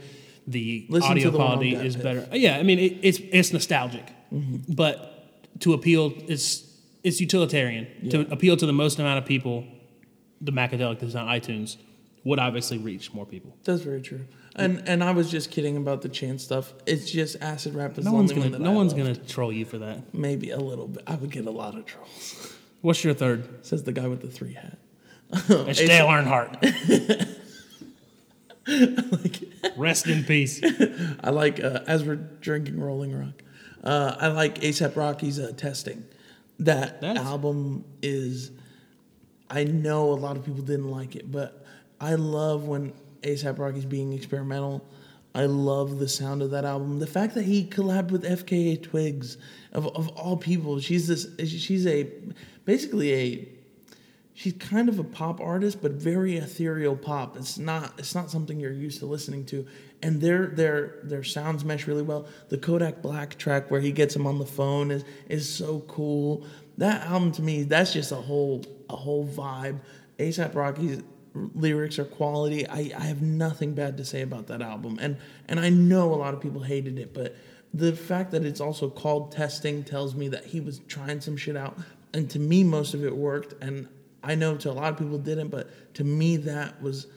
[0.51, 2.27] The Listen audio the quality is better.
[2.33, 4.73] Yeah, I mean it, it's it's nostalgic, Mm-hmm.
[4.73, 6.47] but to appeal, it's
[7.03, 9.63] it's utilitarian to appeal to the most amount of people.
[10.41, 11.77] The Macadelic that's on iTunes
[12.23, 13.55] would obviously reach more people.
[13.63, 14.21] That's very true.
[14.55, 16.73] And and I was just kidding about the chant stuff.
[16.85, 18.93] It's just acid rap is No the one's only gonna one that no I one's
[18.93, 20.13] gonna troll you for that.
[20.13, 21.03] maybe a little bit.
[21.07, 22.53] I would get a lot of trolls.
[22.81, 23.65] What's your third?
[23.65, 24.77] Says the guy with the three hat.
[25.49, 26.55] It's Dale Earnhardt.
[29.77, 30.61] Rest in peace.
[31.23, 33.41] I like uh, as we're drinking Rolling Rock.
[33.83, 36.05] Uh, I like ASAP Rocky's uh, testing.
[36.59, 38.51] That That's- album is.
[39.49, 41.65] I know a lot of people didn't like it, but
[41.99, 44.85] I love when ASAP Rocky's being experimental.
[45.33, 46.99] I love the sound of that album.
[46.99, 49.37] The fact that he collabed with FKA Twigs,
[49.73, 51.27] of, of all people, she's this.
[51.49, 52.07] She's a
[52.65, 53.47] basically a
[54.39, 57.35] she's kind of a pop artist, but very ethereal pop.
[57.35, 59.67] It's not it's not something you're used to listening to.
[60.01, 62.25] And their their their sounds mesh really well.
[62.47, 66.45] The Kodak Black track where he gets him on the phone is is so cool.
[66.77, 69.81] That album to me, that's just a whole a whole vibe.
[70.19, 71.03] ASAP Rocky's
[71.53, 72.65] lyrics are quality.
[72.65, 74.99] I, I have nothing bad to say about that album.
[75.01, 75.17] And
[75.49, 77.35] and I know a lot of people hated it, but
[77.73, 81.57] the fact that it's also called testing tells me that he was trying some shit
[81.57, 81.77] out.
[82.13, 83.61] And to me, most of it worked.
[83.61, 83.89] And
[84.23, 87.07] I know to a lot of people didn't, but to me, that was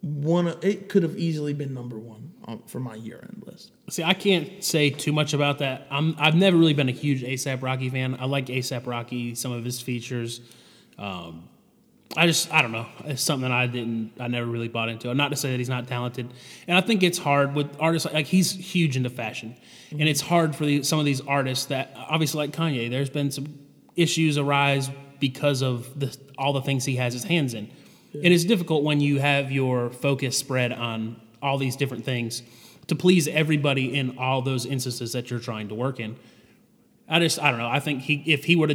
[0.00, 0.48] one.
[0.48, 3.72] Of, it could have easily been number one on, for my year-end list.
[3.90, 5.86] See, I can't say too much about that.
[5.90, 8.16] I'm I've never really been a huge ASAP Rocky fan.
[8.18, 10.40] I like ASAP Rocky, some of his features.
[10.98, 11.48] Um,
[12.16, 12.86] I just I don't know.
[13.06, 15.12] It's something that I didn't I never really bought into.
[15.14, 16.32] Not to say that he's not talented,
[16.68, 19.56] and I think it's hard with artists like, like he's huge into fashion,
[19.90, 22.90] and it's hard for the, some of these artists that obviously like Kanye.
[22.90, 23.58] There's been some
[23.96, 24.90] issues arise
[25.22, 27.70] because of the all the things he has his hands in,
[28.12, 32.42] and it's difficult when you have your focus spread on all these different things
[32.88, 36.16] to please everybody in all those instances that you're trying to work in.
[37.08, 37.68] I just I don't know.
[37.68, 38.74] I think he if he were to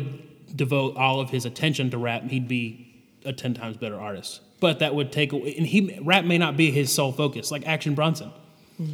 [0.55, 4.39] devote all of his attention to rap, he'd be a ten times better artist.
[4.61, 7.51] But that would take away, and he rap may not be his sole focus.
[7.51, 8.31] Like Action Bronson,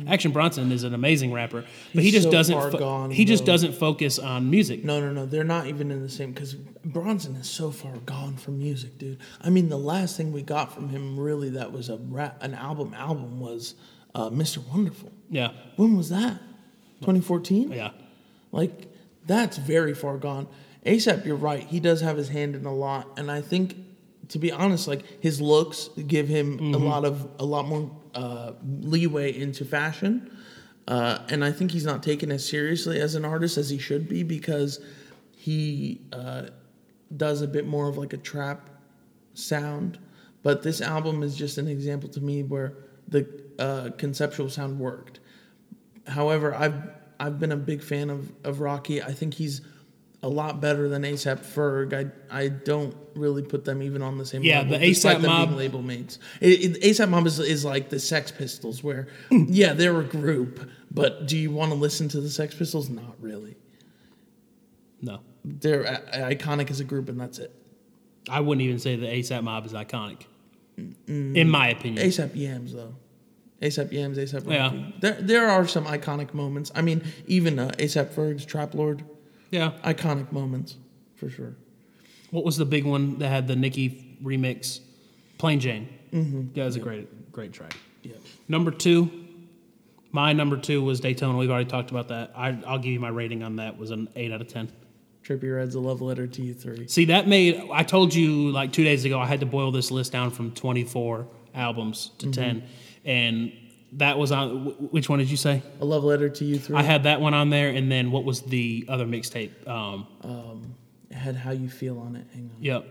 [0.07, 2.13] Action Bronson is an amazing rapper, but he Mm-hmm.
[2.13, 2.55] Just so doesn't.
[2.55, 3.51] far fo- gone, he just though.
[3.51, 4.85] doesn't focus on music.
[4.85, 5.25] No, no, no.
[5.25, 9.19] They're not even in the same because Bronson is so far gone from music, dude.
[9.41, 12.53] I mean, the last thing we got from him really that was a rap, an
[12.53, 13.75] album album was
[14.15, 14.65] uh, Mr.
[14.73, 15.11] Wonderful.
[15.29, 16.39] Yeah, When was that?
[17.01, 17.71] 2014.
[17.71, 17.91] yeah.
[18.51, 18.87] Like
[19.25, 20.47] that's very far gone.
[20.85, 21.63] ASAP, you're right.
[21.63, 23.75] He does have his hand in a lot, and I think,
[24.29, 28.53] to be honest, like his looks give him a lot of a lot more uh,
[28.63, 30.35] leeway into fashion,
[30.87, 34.07] uh, and I think he's not taken as seriously as an artist as he should
[34.07, 34.79] be because
[35.35, 36.43] he uh,
[37.15, 38.69] does a bit more of like a trap
[39.33, 39.99] sound.
[40.41, 42.75] But this album is just an example to me where
[43.07, 43.27] the
[43.59, 45.19] uh, conceptual sound worked.
[46.07, 46.81] However, I've
[47.19, 49.01] I've been a big fan of, of Rocky.
[49.01, 49.61] I think he's
[50.23, 51.93] a lot better than ASAP Ferg.
[51.93, 54.79] I I don't really put them even on the same Yeah, level.
[54.79, 56.17] the despite A$AP them being Mob- label mates.
[56.41, 60.67] It, it, ASAP Mob is, is like the Sex Pistols, where yeah, they're a group,
[60.89, 62.89] but do you want to listen to the Sex Pistols?
[62.89, 63.55] Not really.
[65.01, 67.53] No, They're a- iconic as a group, and that's it.
[68.29, 70.21] I wouldn't even say the ASAP Mob is iconic,
[71.07, 72.07] in my opinion.
[72.07, 72.95] ASAP Yams though.
[73.61, 74.77] ASAP Yams, ASAP Rocky.
[74.77, 74.91] Yeah.
[75.01, 76.71] There there are some iconic moments.
[76.73, 79.03] I mean, even uh, ASAP Ferg's Trap Lord,
[79.53, 79.71] yeah.
[79.83, 80.75] iconic moments
[81.15, 81.55] for sure.
[82.31, 84.79] What was the big one that had the Nicki remix?
[85.37, 85.89] Plain Jane.
[86.11, 86.47] Mm-hmm.
[86.53, 87.75] Yeah, it was a great, great track.
[88.01, 88.15] Yeah.
[88.47, 89.11] Number two,
[90.11, 91.37] my number two was Daytona.
[91.37, 92.33] We've already talked about that.
[92.35, 93.77] I, I'll give you my rating on that.
[93.77, 94.71] Was an eight out of ten.
[95.23, 96.87] Trippie Redd's a love letter to you three.
[96.87, 97.61] See, that made.
[97.71, 99.19] I told you like two days ago.
[99.19, 102.63] I had to boil this list down from twenty four albums to ten,
[103.05, 103.53] and
[103.97, 104.65] that was on.
[104.91, 105.61] Which one did you say?
[105.81, 106.75] A love letter to you three.
[106.75, 109.67] I had that one on there, and then what was the other mixtape?
[109.67, 110.07] Um,
[111.09, 112.25] It had how you feel on it.
[112.33, 112.63] Hang on.
[112.63, 112.87] yep,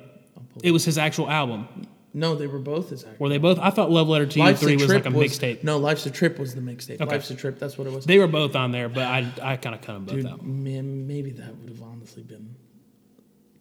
[0.62, 1.66] it was his actual album.
[2.14, 3.16] No, they were both his actual.
[3.24, 3.58] Were they both?
[3.58, 5.64] I thought Love Letter to You Three was like a mixtape.
[5.64, 7.00] No, Life's a Trip was the mixtape.
[7.00, 7.06] Okay.
[7.06, 8.04] Life's a Trip, that's what it was.
[8.04, 10.44] They were both on there, but I I kind of cut them both Dude, out.
[10.44, 12.54] man, maybe that would have honestly been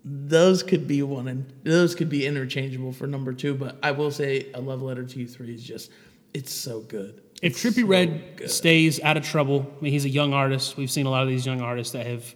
[0.04, 3.54] those could be one and those could be interchangeable for number two.
[3.54, 5.92] But I will say a love letter to you three is just
[6.34, 7.21] it's so good.
[7.42, 8.52] If Trippy so Red good.
[8.52, 10.78] stays out of trouble, I mean, he's a young artist.
[10.78, 12.36] We've seen a lot of these young artists that have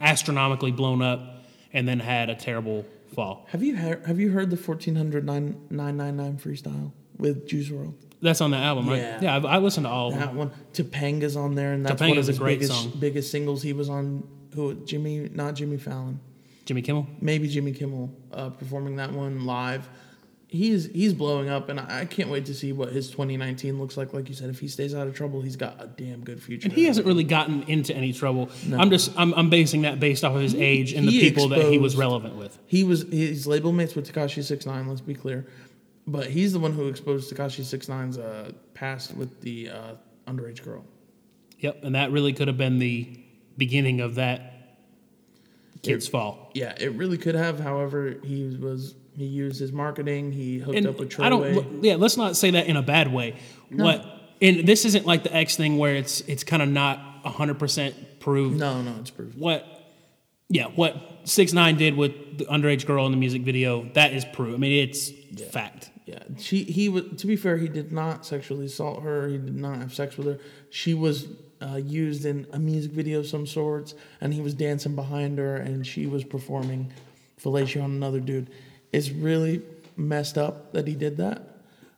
[0.00, 2.84] astronomically blown up and then had a terrible
[3.14, 3.46] fall.
[3.50, 7.94] Have you heard, have you heard the 1400 999 freestyle with Juice WRLD?
[8.20, 8.98] That's on the album, right?
[8.98, 9.18] Yeah.
[9.20, 10.20] Yeah, I, I listened to all of them.
[10.20, 12.92] That one, Topanga's on there, and that's one Topanga's of a his biggest song.
[13.00, 13.62] biggest singles.
[13.62, 14.22] He was on
[14.54, 16.20] who Jimmy, not Jimmy Fallon,
[16.64, 17.06] Jimmy Kimmel.
[17.20, 19.88] maybe Jimmy Kimmel uh, performing that one live.
[20.52, 24.12] He's he's blowing up, and I can't wait to see what his 2019 looks like.
[24.12, 26.68] Like you said, if he stays out of trouble, he's got a damn good future.
[26.68, 28.50] And he hasn't really gotten into any trouble.
[28.70, 31.48] I'm just I'm, I'm basing that based off of his age and the he people
[31.48, 32.58] that he was relevant with.
[32.66, 34.86] He was he's label mates with Tekashi Six Nine.
[34.86, 35.46] Let's be clear,
[36.06, 39.94] but he's the one who exposed Tekashi Six Nine's uh, past with the uh,
[40.26, 40.84] underage girl.
[41.60, 43.18] Yep, and that really could have been the
[43.56, 44.52] beginning of that
[45.80, 46.50] kid's fall.
[46.52, 47.58] Yeah, it really could have.
[47.58, 50.32] However, he was he used his marketing.
[50.32, 51.52] He hooked And up with I don't.
[51.52, 51.66] Troy.
[51.82, 53.36] Yeah, let's not say that in a bad way.
[53.70, 54.04] What?
[54.40, 58.20] And this isn't like the X thing where it's it's kind of not hundred percent
[58.20, 58.58] proved.
[58.58, 59.36] No, no, it's proof.
[59.36, 59.66] What?
[60.48, 64.24] Yeah, what six nine did with the underage girl in the music video that is
[64.24, 64.54] proof.
[64.54, 65.10] I mean, it's
[65.50, 65.90] fact.
[66.04, 67.04] Yeah, she he was.
[67.18, 69.28] To be fair, he did not sexually assault her.
[69.28, 70.38] He did not have sex with her.
[70.70, 71.28] She was
[71.62, 75.56] uh, used in a music video of some sorts, and he was dancing behind her,
[75.56, 76.92] and she was performing
[77.40, 78.50] fellatio on another dude.
[78.92, 79.62] It's really
[79.96, 81.42] messed up that he did that,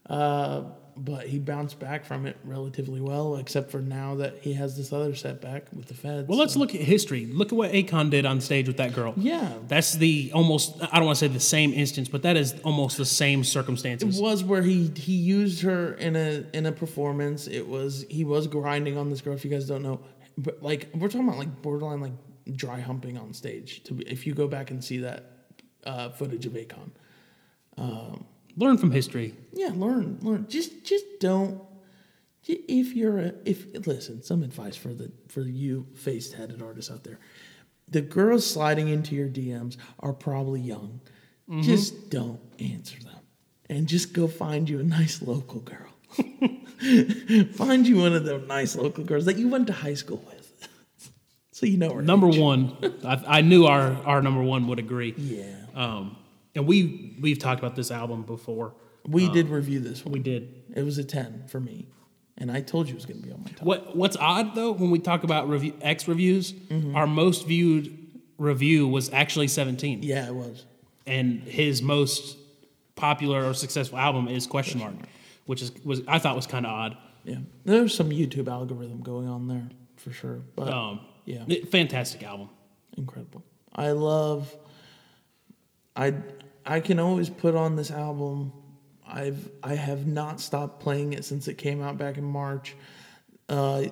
[0.08, 0.62] uh,
[0.96, 4.92] but he bounced back from it relatively well, except for now that he has this
[4.92, 6.28] other setback with the feds.
[6.28, 7.26] Well, let's so- look at history.
[7.26, 9.12] Look at what Akon did on stage with that girl.
[9.16, 10.76] Yeah, That's the almost.
[10.92, 14.16] I don't want to say the same instance, but that is almost the same circumstances.
[14.18, 17.48] It was where he he used her in a in a performance.
[17.48, 19.34] It was he was grinding on this girl.
[19.34, 19.98] If you guys don't know,
[20.38, 22.12] but like we're talking about like borderline like
[22.54, 23.82] dry humping on stage.
[23.84, 25.32] To be, if you go back and see that
[25.84, 26.90] uh, footage of Akon,
[28.56, 29.34] Learn from history.
[29.52, 30.46] yeah, learn learn.
[30.48, 31.60] Just just don't.
[32.46, 37.02] If you're a if listen, some advice for the for you faced headed artists out
[37.04, 37.18] there.
[37.90, 41.00] The girls sliding into your DMs are probably young.
[41.60, 43.20] Just don't answer them,
[43.68, 45.90] and just go find you a nice local girl.
[47.54, 50.68] find you one of them nice local girls that you went to high school with,
[51.52, 52.02] so you know her.
[52.02, 55.12] Number one, I, I knew our our number one would agree.
[55.18, 56.16] Yeah, Um,
[56.54, 58.74] and we we've talked about this album before.
[59.06, 60.12] we did review this one.
[60.12, 60.62] We did.
[60.74, 61.88] It was a ten for me,
[62.38, 63.62] and I told you it was going to be on my top.
[63.62, 66.94] What What's odd though, when we talk about review, X reviews, Mm-hmm.
[66.96, 67.98] our most viewed
[68.38, 70.64] review was actually 17, Yeah, it was.
[71.06, 72.36] and his most
[72.96, 74.94] popular or successful album is Question Mark,
[75.46, 76.96] which is was I thought was kind of odd.
[77.24, 80.42] Yeah, there's some YouTube algorithm going on there for sure.
[80.54, 82.48] But Um, yeah, fantastic album.
[82.96, 83.42] incredible.
[83.74, 84.54] I love.
[85.96, 86.14] I
[86.64, 88.52] I can always put on this album.
[89.06, 92.74] I've I have not stopped playing it since it came out back in March.
[93.48, 93.84] Uh,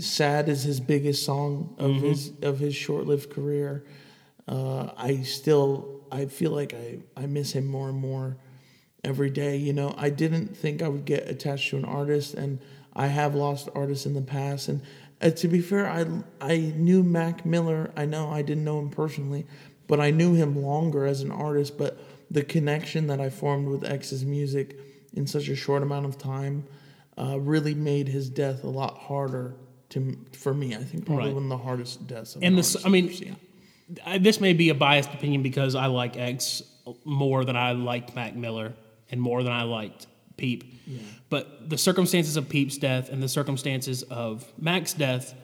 [0.00, 3.84] "Sad" is his biggest song of his of his short-lived career.
[4.48, 8.36] Uh, I still I feel like I I miss him more and more
[9.04, 9.56] every day.
[9.56, 12.58] You know, I didn't think I would get attached to an artist, and
[12.94, 14.68] I have lost artists in the past.
[14.68, 14.80] And
[15.20, 16.06] uh, to be fair, I
[16.40, 17.92] I knew Mac Miller.
[17.96, 19.46] I know I didn't know him personally,
[19.86, 21.76] but I knew him longer as an artist.
[21.78, 21.98] But
[22.30, 24.76] the connection that I formed with X's music
[25.12, 26.64] in such a short amount of time
[27.16, 29.54] uh, really made his death a lot harder
[29.90, 30.74] to for me.
[30.74, 31.34] I think probably Right.
[31.34, 32.34] one of the hardest deaths.
[32.36, 33.36] Of And this, I mean.
[34.06, 36.62] I, this may be a biased opinion because I like X
[37.04, 38.72] more than I liked Mac Miller
[39.10, 40.06] and more than I liked
[40.38, 40.64] Peep.
[41.28, 45.34] But the circumstances of Peep's death and the circumstances of Mac's death,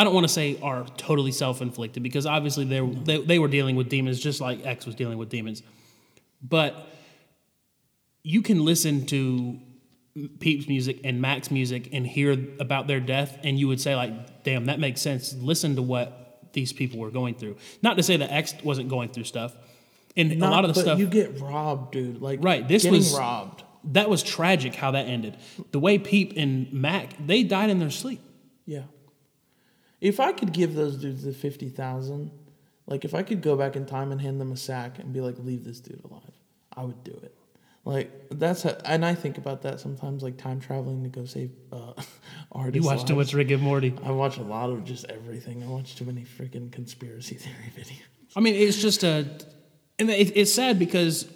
[0.00, 3.48] I don't want to say are totally self-inflicted because obviously they, were- they they were
[3.48, 5.62] dealing with demons just like X was dealing with demons.
[6.42, 6.74] But
[8.22, 9.58] you can listen to
[10.38, 14.42] Peep's music and Mac's music and hear about their death, and you would say like,
[14.42, 17.56] "Damn, that makes sense." Listen to what these people were going through.
[17.82, 19.54] Not to say that X wasn't going through stuff,
[20.16, 22.22] and Not- a lot of the but stuff you get robbed, dude.
[22.22, 23.62] Like Right, this getting was- robbed.
[23.92, 24.74] that was tragic.
[24.74, 25.36] How that ended.
[25.72, 28.20] The way Peep and Mac they died in their sleep.
[28.66, 28.84] Yeah.
[30.00, 32.30] If I could give those dudes the fifty thousand,
[32.86, 35.20] like if I could go back in time and hand them a sack and be
[35.20, 36.22] like, "Leave this dude alive,"
[36.74, 37.34] I would do it.
[37.84, 41.50] Like that's how, and I think about that sometimes, like time traveling to go save
[41.72, 41.94] uh,
[42.52, 42.76] artists.
[42.76, 43.94] You watch too much Rick and Morty.
[44.04, 45.62] I watch a lot of just everything.
[45.62, 48.02] I watch too many freaking conspiracy theory videos.
[48.36, 49.26] I mean, it's just a,
[49.98, 51.26] and it, it's sad because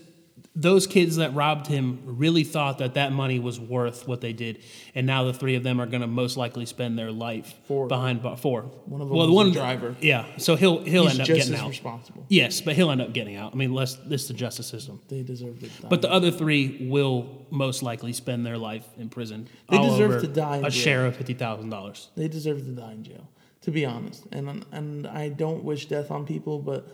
[0.57, 4.61] those kids that robbed him really thought that that money was worth what they did,
[4.95, 7.89] and now the three of them are going to most likely spend their life Four.
[7.89, 8.37] behind bar.
[8.37, 8.63] Four.
[8.63, 9.97] One of them well, the one driver.
[10.01, 11.69] Yeah, so he'll he'll He's end up getting out.
[11.69, 12.25] responsible.
[12.29, 13.53] Yes, but he'll end up getting out.
[13.53, 15.01] I mean, less this is the justice system.
[15.09, 15.89] They deserve to die.
[15.89, 19.49] But the other three will most likely spend their life in prison.
[19.71, 20.83] They deserve to die in a jail.
[20.83, 22.11] share of fifty thousand dollars.
[22.17, 23.29] they deserve to die in jail,
[23.63, 24.25] to be honest.
[24.31, 26.87] And and I don't wish death on people, but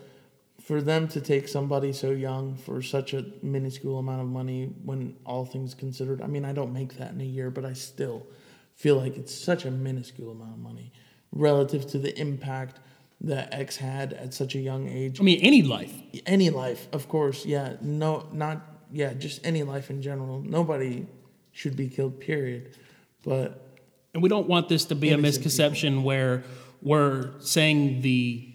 [0.71, 5.17] for them to take somebody so young for such a minuscule amount of money, when
[5.25, 8.25] all things considered, I mean, I don't make that in a year, but I still
[8.77, 10.93] feel like it's such a minuscule amount of money
[11.33, 12.79] relative to the impact
[13.19, 15.19] that X had at such a young age.
[15.19, 15.91] I mean, any life.
[16.25, 17.75] Any life, of course, yeah.
[17.81, 18.61] No, not
[18.93, 20.39] yeah, just any life in general.
[20.39, 21.05] Nobody
[21.51, 22.21] should be killed.
[22.21, 22.77] Period.
[23.25, 23.77] But
[24.13, 26.45] And we don't want this to be a misconception where
[26.81, 28.50] we're saying the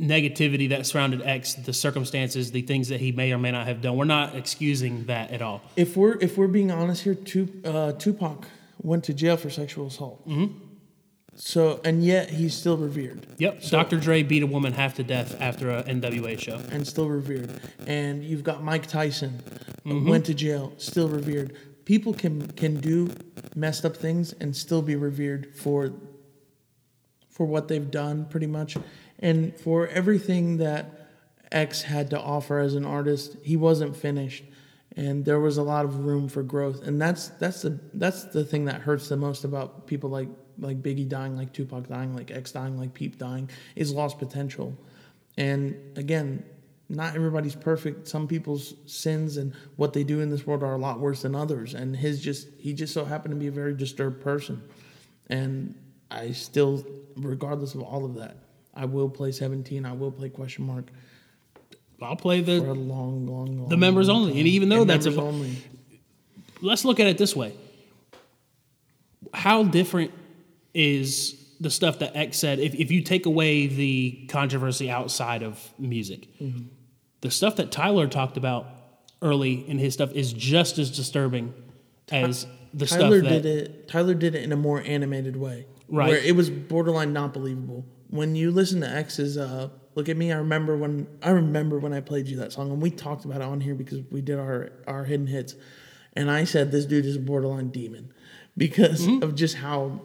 [0.00, 3.80] negativity that surrounded X, the circumstances, the things that he may or may not have
[3.80, 3.96] done.
[3.96, 5.62] We're not excusing that at all.
[5.76, 8.46] If we're if we're being honest here, Tup- uh, Tupac
[8.82, 10.28] went to jail for sexual assault.
[10.28, 10.58] Mm-hmm.
[11.36, 13.62] So and yet he's still revered Yep.
[13.70, 13.98] Dr.
[13.98, 16.60] Dre beat a woman half to death after a NWA show.
[16.70, 17.60] and still revered.
[17.86, 19.40] And you've got Mike Tyson
[19.84, 20.08] Mm-hmm.
[20.08, 21.54] went to jail, still revered.
[21.84, 23.10] People can can do
[23.54, 25.92] messed up things and still be revered for
[27.28, 28.76] for what they've done, pretty much,
[29.24, 31.08] and for everything that
[31.50, 33.36] X had to offer as an artist.
[33.42, 34.44] He wasn't finished,
[34.96, 36.86] and there was a lot of room for growth.
[36.86, 40.82] And that's that's the that's the thing that hurts the most about people like like
[40.82, 44.76] Biggie dying, like Tupac dying, like X dying, like Peep dying, is lost potential.
[45.38, 46.44] And again,
[46.88, 48.06] not everybody's perfect.
[48.06, 51.34] Some people's sins and what they do in this world are a lot worse than
[51.34, 51.74] others.
[51.74, 54.62] And his just he just so happened to be a very disturbed person.
[55.28, 55.76] And
[56.10, 56.84] I still,
[57.16, 58.43] regardless of all of that,
[58.74, 59.84] I will play 17.
[59.86, 60.86] I will play question mark
[62.02, 63.68] I'll play for a the long, long, long.
[63.68, 64.32] the members long only.
[64.32, 64.38] time.
[64.40, 65.56] And even though And that's a only.
[66.60, 67.54] let's look at it this way.
[69.32, 70.12] How different
[70.74, 75.58] is the stuff that X said if, if you take away the controversy outside of
[75.78, 76.28] music?
[76.40, 76.66] Mm-hmm.
[77.22, 78.66] The stuff that Tyler talked about
[79.22, 81.54] early in his stuff is just as disturbing
[82.12, 83.88] as the Tyler stuff that did it.
[83.88, 86.08] Tyler did it in a more animated way, Right.
[86.08, 87.86] Where it was borderline not believable.
[88.14, 91.92] When you listen to X's uh, "Look at Me," I remember when I remember when
[91.92, 94.38] I played you that song, and we talked about it on here because we did
[94.38, 95.56] our our hidden hits,
[96.12, 98.12] and I said this dude is a borderline demon
[98.56, 99.24] because Mm-hmm.
[99.24, 100.00] of just how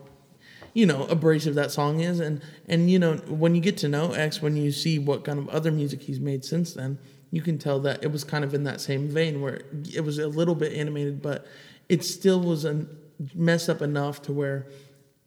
[0.74, 2.20] you know abrasive that song is.
[2.20, 5.38] And and you know when you get to know x when you see what kind
[5.38, 6.97] of other music he's made since then
[7.32, 9.62] you can tell that it was kind of in that same vein where
[9.93, 11.45] it was a little bit animated but
[11.89, 12.88] it still was a
[13.36, 14.66] messed up enough to where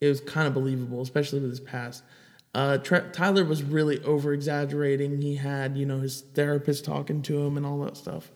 [0.01, 2.03] it was kind of believable especially with his past
[2.55, 5.22] uh, Tre- Tyler was really over exaggerating.
[5.22, 8.30] He had, you know, his therapist talking to him and all that stuff.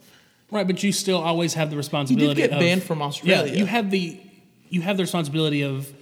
[0.51, 2.43] right, but you still always have the responsibility.
[2.43, 3.53] You get of, banned from Australia.
[3.53, 4.21] Yeah, you have the
[4.69, 5.93] you have the responsibility of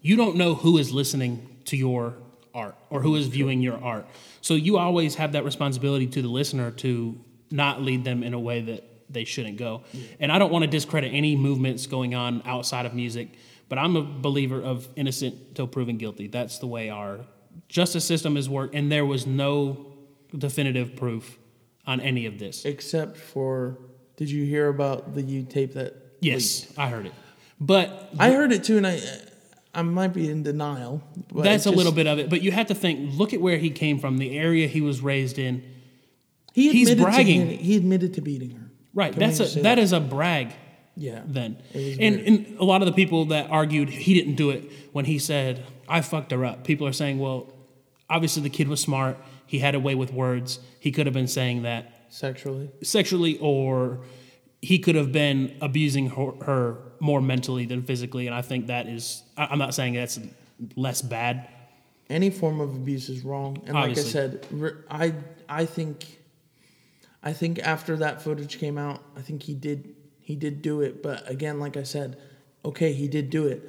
[0.00, 2.16] you don't know who is listening to your
[2.54, 4.06] art or who is viewing your art.
[4.40, 8.40] So you always have that responsibility to the listener to not lead them in a
[8.40, 9.82] way that they shouldn't go.
[10.18, 13.28] And I don't want to discredit any movements going on outside of music,
[13.68, 16.28] but I'm a believer of innocent till proven guilty.
[16.28, 17.20] That's the way our
[17.68, 19.86] justice system has worked, and there was no
[20.36, 21.38] definitive proof
[21.86, 22.64] on any of this.
[22.64, 23.78] Except for,
[24.16, 25.94] did you hear about the U tape that?
[26.20, 27.12] Yes, I heard it.
[27.60, 29.00] But I heard it too, and I,
[29.74, 31.02] I might be in denial.
[31.34, 32.28] That's a just- little bit of it.
[32.30, 35.00] But you have to think look at where he came from, the area he was
[35.00, 35.62] raised in.
[36.52, 37.48] He he's admitted bragging.
[37.48, 38.70] To, he admitted to beating her.
[38.92, 39.12] Right.
[39.12, 40.52] Can that's a say that is a brag
[40.96, 41.22] Yeah.
[41.24, 41.56] then.
[41.72, 42.26] And, weird.
[42.26, 45.64] and a lot of the people that argued he didn't do it when he said,
[45.88, 46.64] I fucked her up.
[46.64, 47.52] People are saying, well,
[48.08, 49.18] obviously the kid was smart.
[49.46, 50.60] He had a way with words.
[50.78, 52.70] He could have been saying that Sexually.
[52.82, 54.00] sexually or
[54.62, 58.26] he could have been abusing her, her more mentally than physically.
[58.26, 60.18] And I think that is, I'm not saying that's
[60.76, 61.48] less bad.
[62.10, 63.62] Any form of abuse is wrong.
[63.66, 64.20] And Obviously.
[64.20, 65.14] like I said, I
[65.48, 66.18] I think
[67.22, 69.94] I think after that footage came out, I think he did
[70.30, 71.02] he did do it.
[71.02, 72.16] But again, like I said,
[72.64, 73.60] okay, he did do it.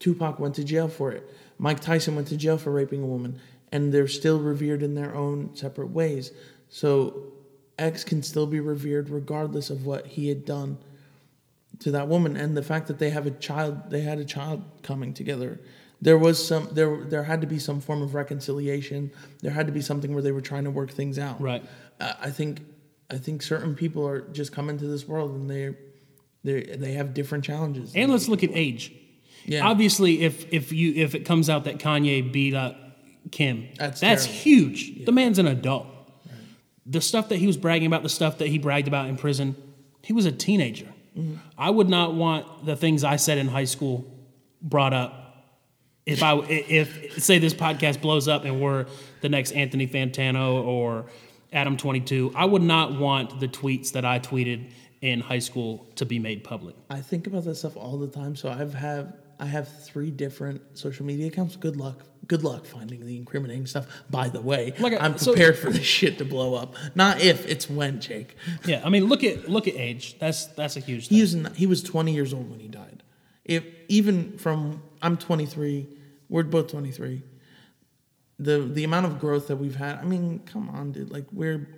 [0.00, 1.22] Tupac went to jail for it.
[1.58, 3.38] Mike Tyson went to jail for raping a woman,
[3.72, 6.32] and they're still revered in their own separate ways.
[6.68, 7.32] So
[7.78, 10.78] X can still be revered regardless of what he had done
[11.80, 14.64] to that woman and the fact that they have a child they had a child
[14.82, 15.60] coming together
[16.00, 19.10] there was some there there had to be some form of reconciliation
[19.42, 21.62] there had to be something where they were trying to work things out Right.
[22.00, 22.60] i I think
[23.10, 25.74] i think certain people are just coming to this world and they
[26.46, 28.92] they they have different challenges And let's look at age.
[29.44, 29.66] Yeah.
[29.66, 32.76] Obviously, if if you if it comes out that Kanye beat up
[33.30, 34.42] Kim, That's that's, terrible.
[34.42, 35.04] huge.
[35.04, 35.86] The man's an adult.
[36.88, 39.56] The stuff that he was bragging about, the stuff that he bragged about in prison,
[40.02, 40.86] he was a teenager.
[41.18, 41.34] Mm-hmm.
[41.58, 44.04] I would not want the things I said in high school
[44.62, 45.26] brought up
[46.06, 48.86] if I if say this podcast blows up and we're
[49.20, 51.06] the next Anthony Fantano or
[51.52, 54.70] Adam 22, I would not want the tweets that I tweeted
[55.02, 56.74] in high school to be made public.
[56.90, 58.34] I think about that stuff all the time.
[58.36, 61.56] So I've have I have three different social media accounts.
[61.56, 62.02] Good luck.
[62.26, 63.86] Good luck finding the incriminating stuff.
[64.10, 66.74] By the way, Like I- I'm so- prepared for this shit to blow up.
[66.94, 68.34] Not if, it's when, Jake.
[68.64, 70.18] Yeah, I mean look at look at age.
[70.18, 71.20] That's that's a huge He thing.
[71.20, 73.02] was n- he was 20 years old when he died.
[73.44, 75.86] If even from I'm 23,
[76.28, 77.22] we're both 23.
[78.38, 79.98] The the amount of growth that we've had.
[79.98, 81.10] I mean, come on, dude.
[81.10, 81.68] Like we're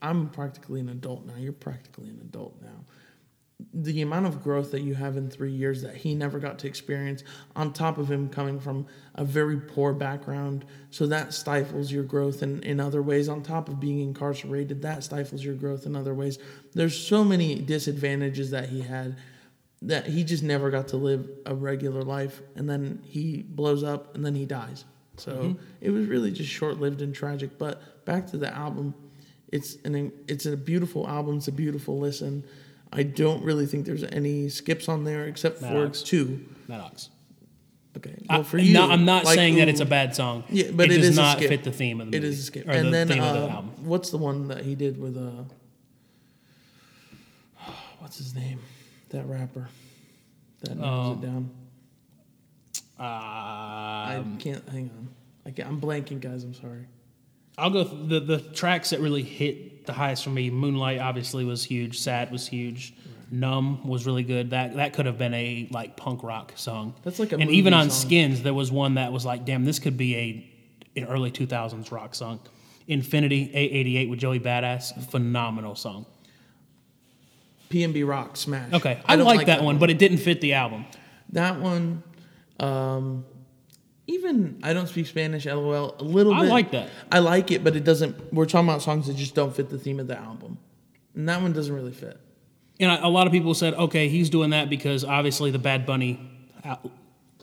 [0.00, 1.34] I'm practically an adult now.
[1.36, 2.84] You're practically an adult now.
[3.74, 6.68] The amount of growth that you have in three years that he never got to
[6.68, 7.24] experience,
[7.56, 12.44] on top of him coming from a very poor background, so that stifles your growth
[12.44, 13.28] in, in other ways.
[13.28, 16.38] On top of being incarcerated, that stifles your growth in other ways.
[16.72, 19.16] There's so many disadvantages that he had
[19.82, 24.14] that he just never got to live a regular life, and then he blows up
[24.14, 24.84] and then he dies.
[25.16, 25.62] So mm-hmm.
[25.80, 27.58] it was really just short lived and tragic.
[27.58, 28.94] But back to the album,
[29.52, 31.36] it's an it's a beautiful album.
[31.38, 32.44] It's a beautiful listen.
[32.92, 36.02] I don't really think there's any skips on there except for Matt Ox.
[36.02, 36.46] two.
[36.68, 37.10] Matt Ox.
[37.96, 40.44] Okay, I- well for you, no, I'm not like, saying that it's a bad song.
[40.50, 42.32] Yeah, but it, it does not fit the theme of the It movie.
[42.32, 42.68] is a skip.
[42.68, 43.70] And the then theme of the uh, album.
[43.84, 45.42] what's the one that he did with uh,
[47.98, 48.60] what's his name?
[49.10, 49.68] That rapper
[50.60, 51.50] that narrows Um, it down.
[53.00, 54.66] I Um, can't.
[54.68, 55.08] Hang on.
[55.46, 56.44] I can't, I'm blanking, guys.
[56.44, 56.86] I'm sorry.
[57.58, 60.50] I'll go th- the the tracks that really hit the highest for me.
[60.50, 61.98] Moonlight obviously was huge.
[61.98, 62.94] Sad was huge.
[63.30, 64.50] Numb was really good.
[64.50, 66.94] That that could have been a like punk rock song.
[67.02, 68.08] That's like a and even on song.
[68.08, 70.50] Skins, there was one that was like, damn, this could be a
[70.96, 72.40] an early 2000s rock song.
[72.86, 76.06] Infinity 888 with Joey Badass, phenomenal song.
[77.70, 78.72] PNB Rock Smash.
[78.72, 80.86] Okay, I, don't like, that, one, but it didn't fit the album.
[81.32, 82.02] that one.
[82.58, 83.26] Um,
[84.08, 85.46] even I don't speak Spanish.
[85.46, 85.94] LOL.
[85.98, 86.46] A little I bit.
[86.46, 86.88] I like that.
[87.12, 88.32] I like it, but it doesn't.
[88.32, 90.58] We're talking about songs that just don't fit the theme of the album,
[91.14, 92.18] and that one doesn't really fit.
[92.80, 95.86] And a a lot of people said, okay, he's doing that because obviously the Bad
[95.86, 96.20] Bunny
[96.64, 96.90] out-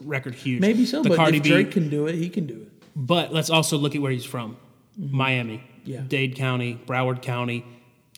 [0.02, 0.60] record huge.
[0.60, 2.72] Maybe so, the but Cardi if B, Drake can do it, he can do it.
[2.96, 4.58] But let's also look at where he's from
[4.98, 5.92] Miami, Mm-hmm.
[5.92, 6.02] Yeah.
[6.08, 7.64] Dade County, Broward County.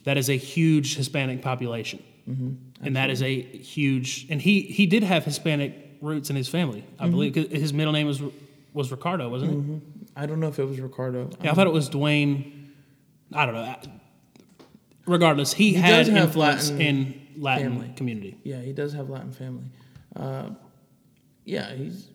[0.05, 2.01] That is a huge Hispanic population.
[2.29, 2.85] Mm-hmm.
[2.85, 6.83] And that is a huge, and he, he did have Hispanic roots in his family,
[6.99, 7.11] I Mm-hmm.
[7.11, 7.35] believe.
[7.51, 8.21] His middle name was
[8.73, 9.81] was Ricardo, wasn't it?
[10.15, 11.29] I don't know if it was Ricardo.
[11.43, 12.69] Yeah, I thought it was Dwayne.
[13.33, 13.75] I don't know.
[15.05, 17.93] Regardless, he, He had influence Latin in Latin family.
[17.95, 18.37] community.
[18.43, 19.65] Yeah, he does have Latin family.
[20.15, 20.49] Uh,
[21.45, 22.09] yeah, he's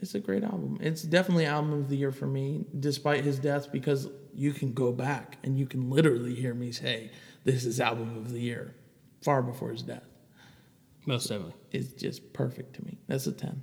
[0.00, 0.78] it's a great album.
[0.80, 4.92] It's definitely album of the year for me, despite his death, because you can go
[4.92, 7.10] back and you can literally hear me say
[7.44, 8.74] this is album of the year,
[9.22, 10.07] far before his death.
[11.06, 11.54] Most definitely.
[11.72, 12.98] It's just perfect to me.
[13.06, 13.62] That's a ten.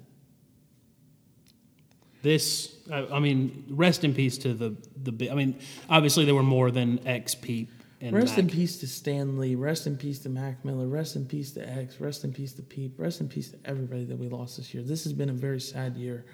[2.21, 5.29] This, I, I mean, rest in peace to the the.
[5.29, 5.59] I mean,
[5.89, 7.69] obviously there were more than X Peep
[8.01, 9.55] and Rest in peace to Stan Lee.
[9.55, 10.87] Rest in peace to Mac Miller.
[10.87, 11.99] Rest in peace to X.
[11.99, 12.99] Rest in peace to Peep.
[12.99, 14.83] Rest in peace to everybody that we lost this year.
[14.83, 16.25] This has been a very sad year,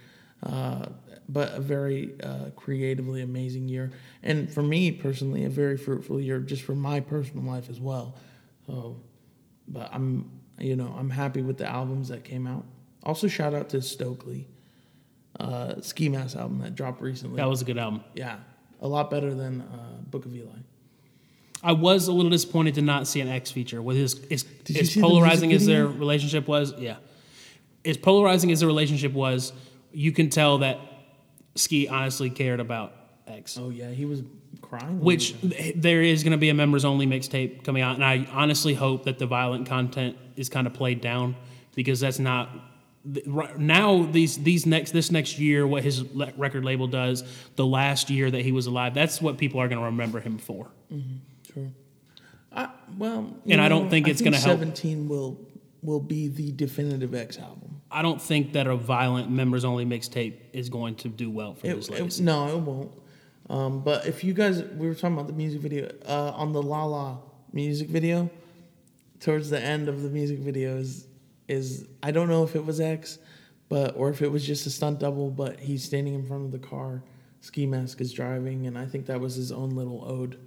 [0.43, 0.87] uh,
[1.29, 3.91] but a very uh, creatively amazing year.
[4.23, 8.17] And for me personally, a very fruitful year just for my personal life as well.
[8.65, 9.01] So,
[9.67, 12.65] but I'm, you know, I'm happy with the albums that came out.
[13.03, 14.45] Also, shout out to Stokeley,
[15.39, 17.37] uh, Ski Mask album that dropped recently.
[17.37, 18.03] That was a good album.
[18.13, 18.37] yeah,
[18.81, 20.49] a lot better than uh, Book of Eli.
[21.63, 23.81] I was a little disappointed to not see an X feature.
[23.81, 24.35] With his, you
[24.79, 26.97] as the polarizing music as their relationship was, yeah,
[27.85, 29.53] as polarizing as the relationship was,
[29.91, 30.79] you can tell that
[31.55, 32.93] Ski honestly cared about
[33.27, 33.57] X.
[33.57, 34.23] Oh yeah, he was
[34.61, 34.99] crying.
[34.99, 38.03] Which th- eh, there is going to be a members only mixtape coming out, and
[38.05, 41.35] I honestly hope that the violent content is kind of played down
[41.75, 42.49] because that's not
[43.25, 44.03] right now.
[44.03, 47.23] These these next this next year, what his record label does,
[47.55, 50.37] the last year that he was alive, that's what people are going to remember him
[50.37, 50.67] for.
[50.93, 51.71] Mm-hmm, sure.
[52.53, 54.59] I, well, And I don't know, think it's gonna help.
[54.59, 55.39] Seventeen will
[55.81, 57.81] will be the definitive X album.
[57.89, 61.67] I don't think that a violent members only mixtape is going to do well for
[61.67, 62.23] It, this it- legacy.
[62.23, 62.91] no, it won't.
[63.49, 66.61] Um, but if you guys, we were talking about the music video uh, on the
[66.61, 67.17] La La
[67.51, 68.29] music video.
[69.19, 71.07] Towards the end of the music video is
[71.47, 73.19] is I don't know if it was X,
[73.69, 75.29] but or if it was just a stunt double.
[75.29, 77.03] But he's standing in front of the car.
[77.41, 80.39] Ski Mask is driving, and I think that was his own little ode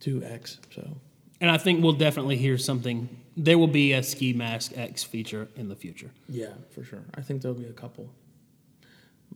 [0.00, 0.58] to X.
[0.74, 0.96] So
[1.40, 3.08] And I think we'll definitely hear something.
[3.36, 6.10] There will be a Ski Mask X feature in the future.
[6.28, 7.02] yeah, for sure.
[7.14, 8.10] I think there'll be a couple.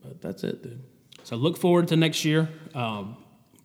[0.02, 0.82] But that's it, dude.
[1.24, 2.48] So look forward to next year.
[2.74, 3.16] Um,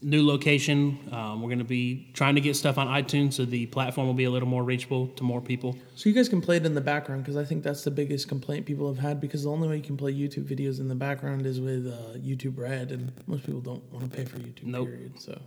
[0.02, 0.98] new location.
[1.12, 4.14] Um, we're going to be trying to get stuff on iTunes so the platform will
[4.14, 5.76] be a little more reachable to more people.
[5.96, 8.28] So you guys can play it in the background because I think that's the biggest
[8.28, 10.96] complaint people have had because the only way you can play YouTube videos in the
[10.96, 14.64] background is with uh, YouTube Red, and most people don't want to pay for YouTube.
[14.64, 14.88] Nope.
[14.88, 15.20] Period.
[15.20, 15.42] So,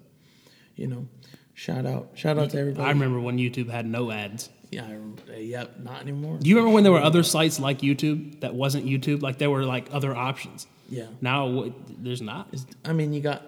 [0.76, 1.08] you know,
[1.54, 2.86] shout out, shout out to everybody.
[2.86, 4.50] I remember when YouTube had no ads.
[4.70, 6.38] Yeah, I remember, uh, yep, not anymore.
[6.38, 9.22] Do you remember when there were other sites like YouTube that wasn't YouTube?
[9.22, 10.66] Like there were like other options.
[10.92, 11.72] Yeah, Now what-
[12.04, 12.48] there's not.
[12.52, 13.42] It's, I mean, you got,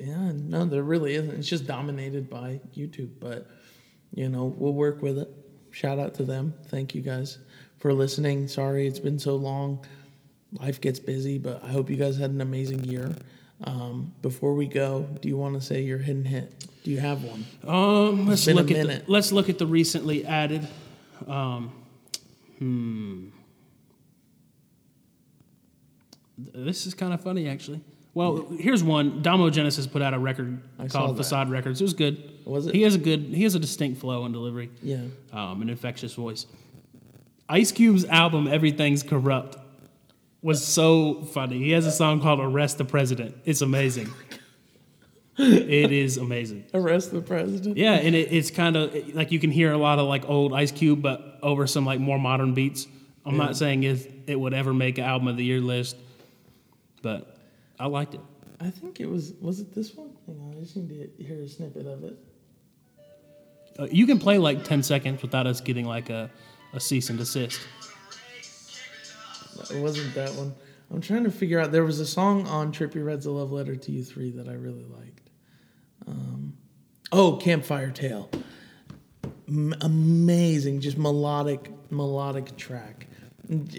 [0.00, 1.30] yeah, no, there really isn't.
[1.38, 3.48] It's just dominated by YouTube, but
[4.14, 5.30] you know, we'll work with it.
[5.70, 6.54] Shout out to them.
[6.66, 7.38] Thank you guys
[7.78, 8.48] for listening.
[8.48, 9.84] Sorry it's been so long.
[10.60, 13.14] Life gets busy, but I hope you guys had an amazing year.
[13.64, 16.52] Um, before we go, do you want to say your hidden hit?
[16.82, 17.44] Do you have one?
[17.64, 20.66] Um, let's look at the, let's look at the recently added.
[21.28, 21.70] Um,
[22.58, 23.28] hmm.
[26.54, 27.80] This is kind of funny, actually.
[28.14, 29.22] Well, here's one.
[29.22, 31.16] Damo Genesis put out a record I called.
[31.16, 31.80] Facade Records.
[31.80, 32.30] It was good.
[32.44, 32.74] Was it?
[32.74, 33.20] He has a good.
[33.22, 34.70] He has a distinct flow and delivery.
[34.82, 34.98] Yeah.
[35.32, 36.46] Um, an infectious voice.
[37.48, 39.56] Ice Cube's album "Everything's Corrupt"
[40.42, 41.58] was so funny.
[41.58, 44.10] He has a song called "Arrest the President." It's amazing.
[45.38, 46.64] it is amazing.
[46.74, 47.76] Arrest the president.
[47.78, 50.52] Yeah, and it, it's kind of like you can hear a lot of like old
[50.52, 52.86] Ice Cube, but over some like more modern beats.
[53.24, 53.44] I'm Yeah.
[53.44, 55.96] not saying it it would ever make an album of the year list,
[57.02, 57.36] but
[57.78, 58.20] I liked it.
[58.60, 59.34] I think it was.
[59.40, 60.10] Was it this one?
[60.26, 62.18] Hang on, I just need to hear a snippet of it.
[63.78, 66.30] Uh, you can play like 10 seconds without us getting like a,
[66.74, 67.58] a cease and desist.
[69.70, 70.54] It wasn't that one.
[70.92, 71.72] I'm trying to figure out.
[71.72, 74.52] There was a song on Trippie Redd's "A Love Letter to You" three that I
[74.52, 75.30] really liked.
[76.06, 76.54] Um,
[77.10, 78.30] oh, Campfire Tale.
[79.48, 83.06] M- amazing, just melodic, melodic track.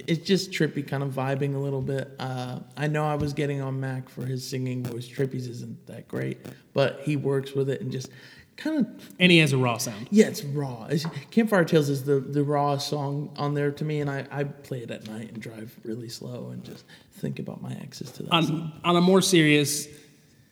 [0.07, 2.11] It's just Trippie kind of vibing a little bit.
[2.19, 5.07] Uh, I know I was getting on Mac for his singing voice.
[5.07, 6.38] Trippie's isn't that great,
[6.74, 8.09] but he works with it and just
[8.55, 10.07] kind of And he has a raw sound.
[10.11, 10.86] yeah, it's raw.
[10.89, 14.43] It's, Campfire Tales is the the rawest song on there to me, and I, I
[14.43, 18.24] play it at night and drive really slow and just think about my exes to
[18.24, 18.30] that.
[18.43, 18.71] song.
[18.84, 19.88] On, on a more serious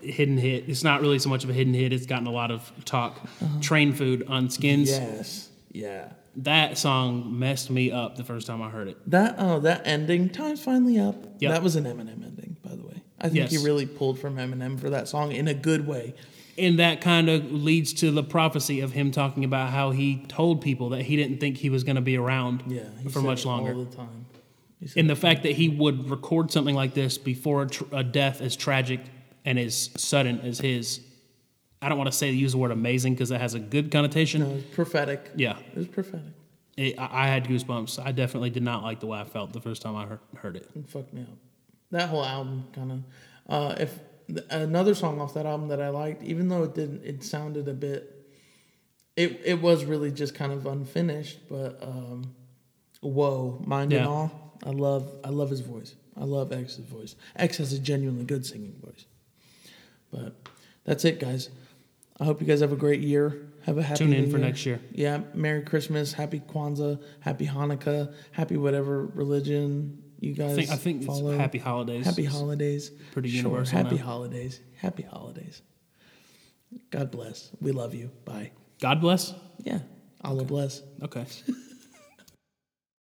[0.02, 1.94] hidden hit, it's not really so much of a hidden hit.
[1.94, 3.20] It's gotten a lot of talk.
[3.62, 4.90] Train Food on Skins.
[4.90, 6.10] Yes, yeah.
[6.38, 8.98] That song messed me up the first time I heard it.
[9.10, 11.16] That oh that ending, time's finally up.
[11.40, 11.52] Yep.
[11.52, 13.02] That was an Eminem ending, by the way.
[13.20, 13.52] I think Yes.
[13.52, 16.14] he really pulled from Eminem for that song in a good way.
[16.58, 20.62] And that kind of leads to the prophecy of him talking about how he told
[20.62, 23.74] people that he didn't think he was going to be around Yeah, for much longer.
[23.74, 24.26] all the time.
[24.98, 28.42] And the fact that he would record something like this before a, tr- a death
[28.42, 29.00] as tragic
[29.46, 31.00] and as sudden as his,
[31.82, 34.42] I don't want to say use the word amazing because that has a good connotation.
[34.42, 35.32] no, it was prophetic.
[35.36, 36.28] Yeah, It was prophetic.
[36.78, 38.04] it, I, I had goosebumps.
[38.04, 40.56] I definitely did not like the way I felt the first time I heard, heard
[40.58, 40.70] it.
[40.76, 41.38] It fucked me up.
[41.92, 43.00] That whole album kind of.
[43.50, 47.04] Uh, if th- another song off that album that I liked, even though it didn't,
[47.04, 48.18] it sounded a bit.
[49.18, 52.34] It it was really just kind of unfinished, but um,
[53.02, 54.30] whoa, mind in awe.
[54.64, 55.96] I love I love his voice.
[56.16, 57.16] I love X's voice.
[57.36, 59.06] X has a genuinely good singing voice.
[60.12, 60.36] But
[60.86, 61.50] that's it, guys.
[62.22, 63.48] I hope you guys have a great year.
[63.66, 64.46] Have a happy Tune in for Year.
[64.48, 64.80] next year.
[64.92, 70.76] Yeah, Merry Christmas, Happy Kwanzaa, Happy Hanukkah, Happy whatever religion you guys I think, I
[70.78, 71.32] think follow.
[71.32, 72.06] it's Happy Holidays.
[72.06, 72.92] Happy holidays.
[73.12, 74.04] pretty Sure, universal Happy now.
[74.04, 74.60] holidays.
[74.78, 75.62] Happy holidays.
[76.92, 77.50] God bless.
[77.60, 78.12] We love you.
[78.26, 78.52] Bye.
[78.80, 79.34] God bless.
[79.64, 79.80] Yeah.
[80.24, 80.82] Allah bless.
[81.04, 81.26] Okay.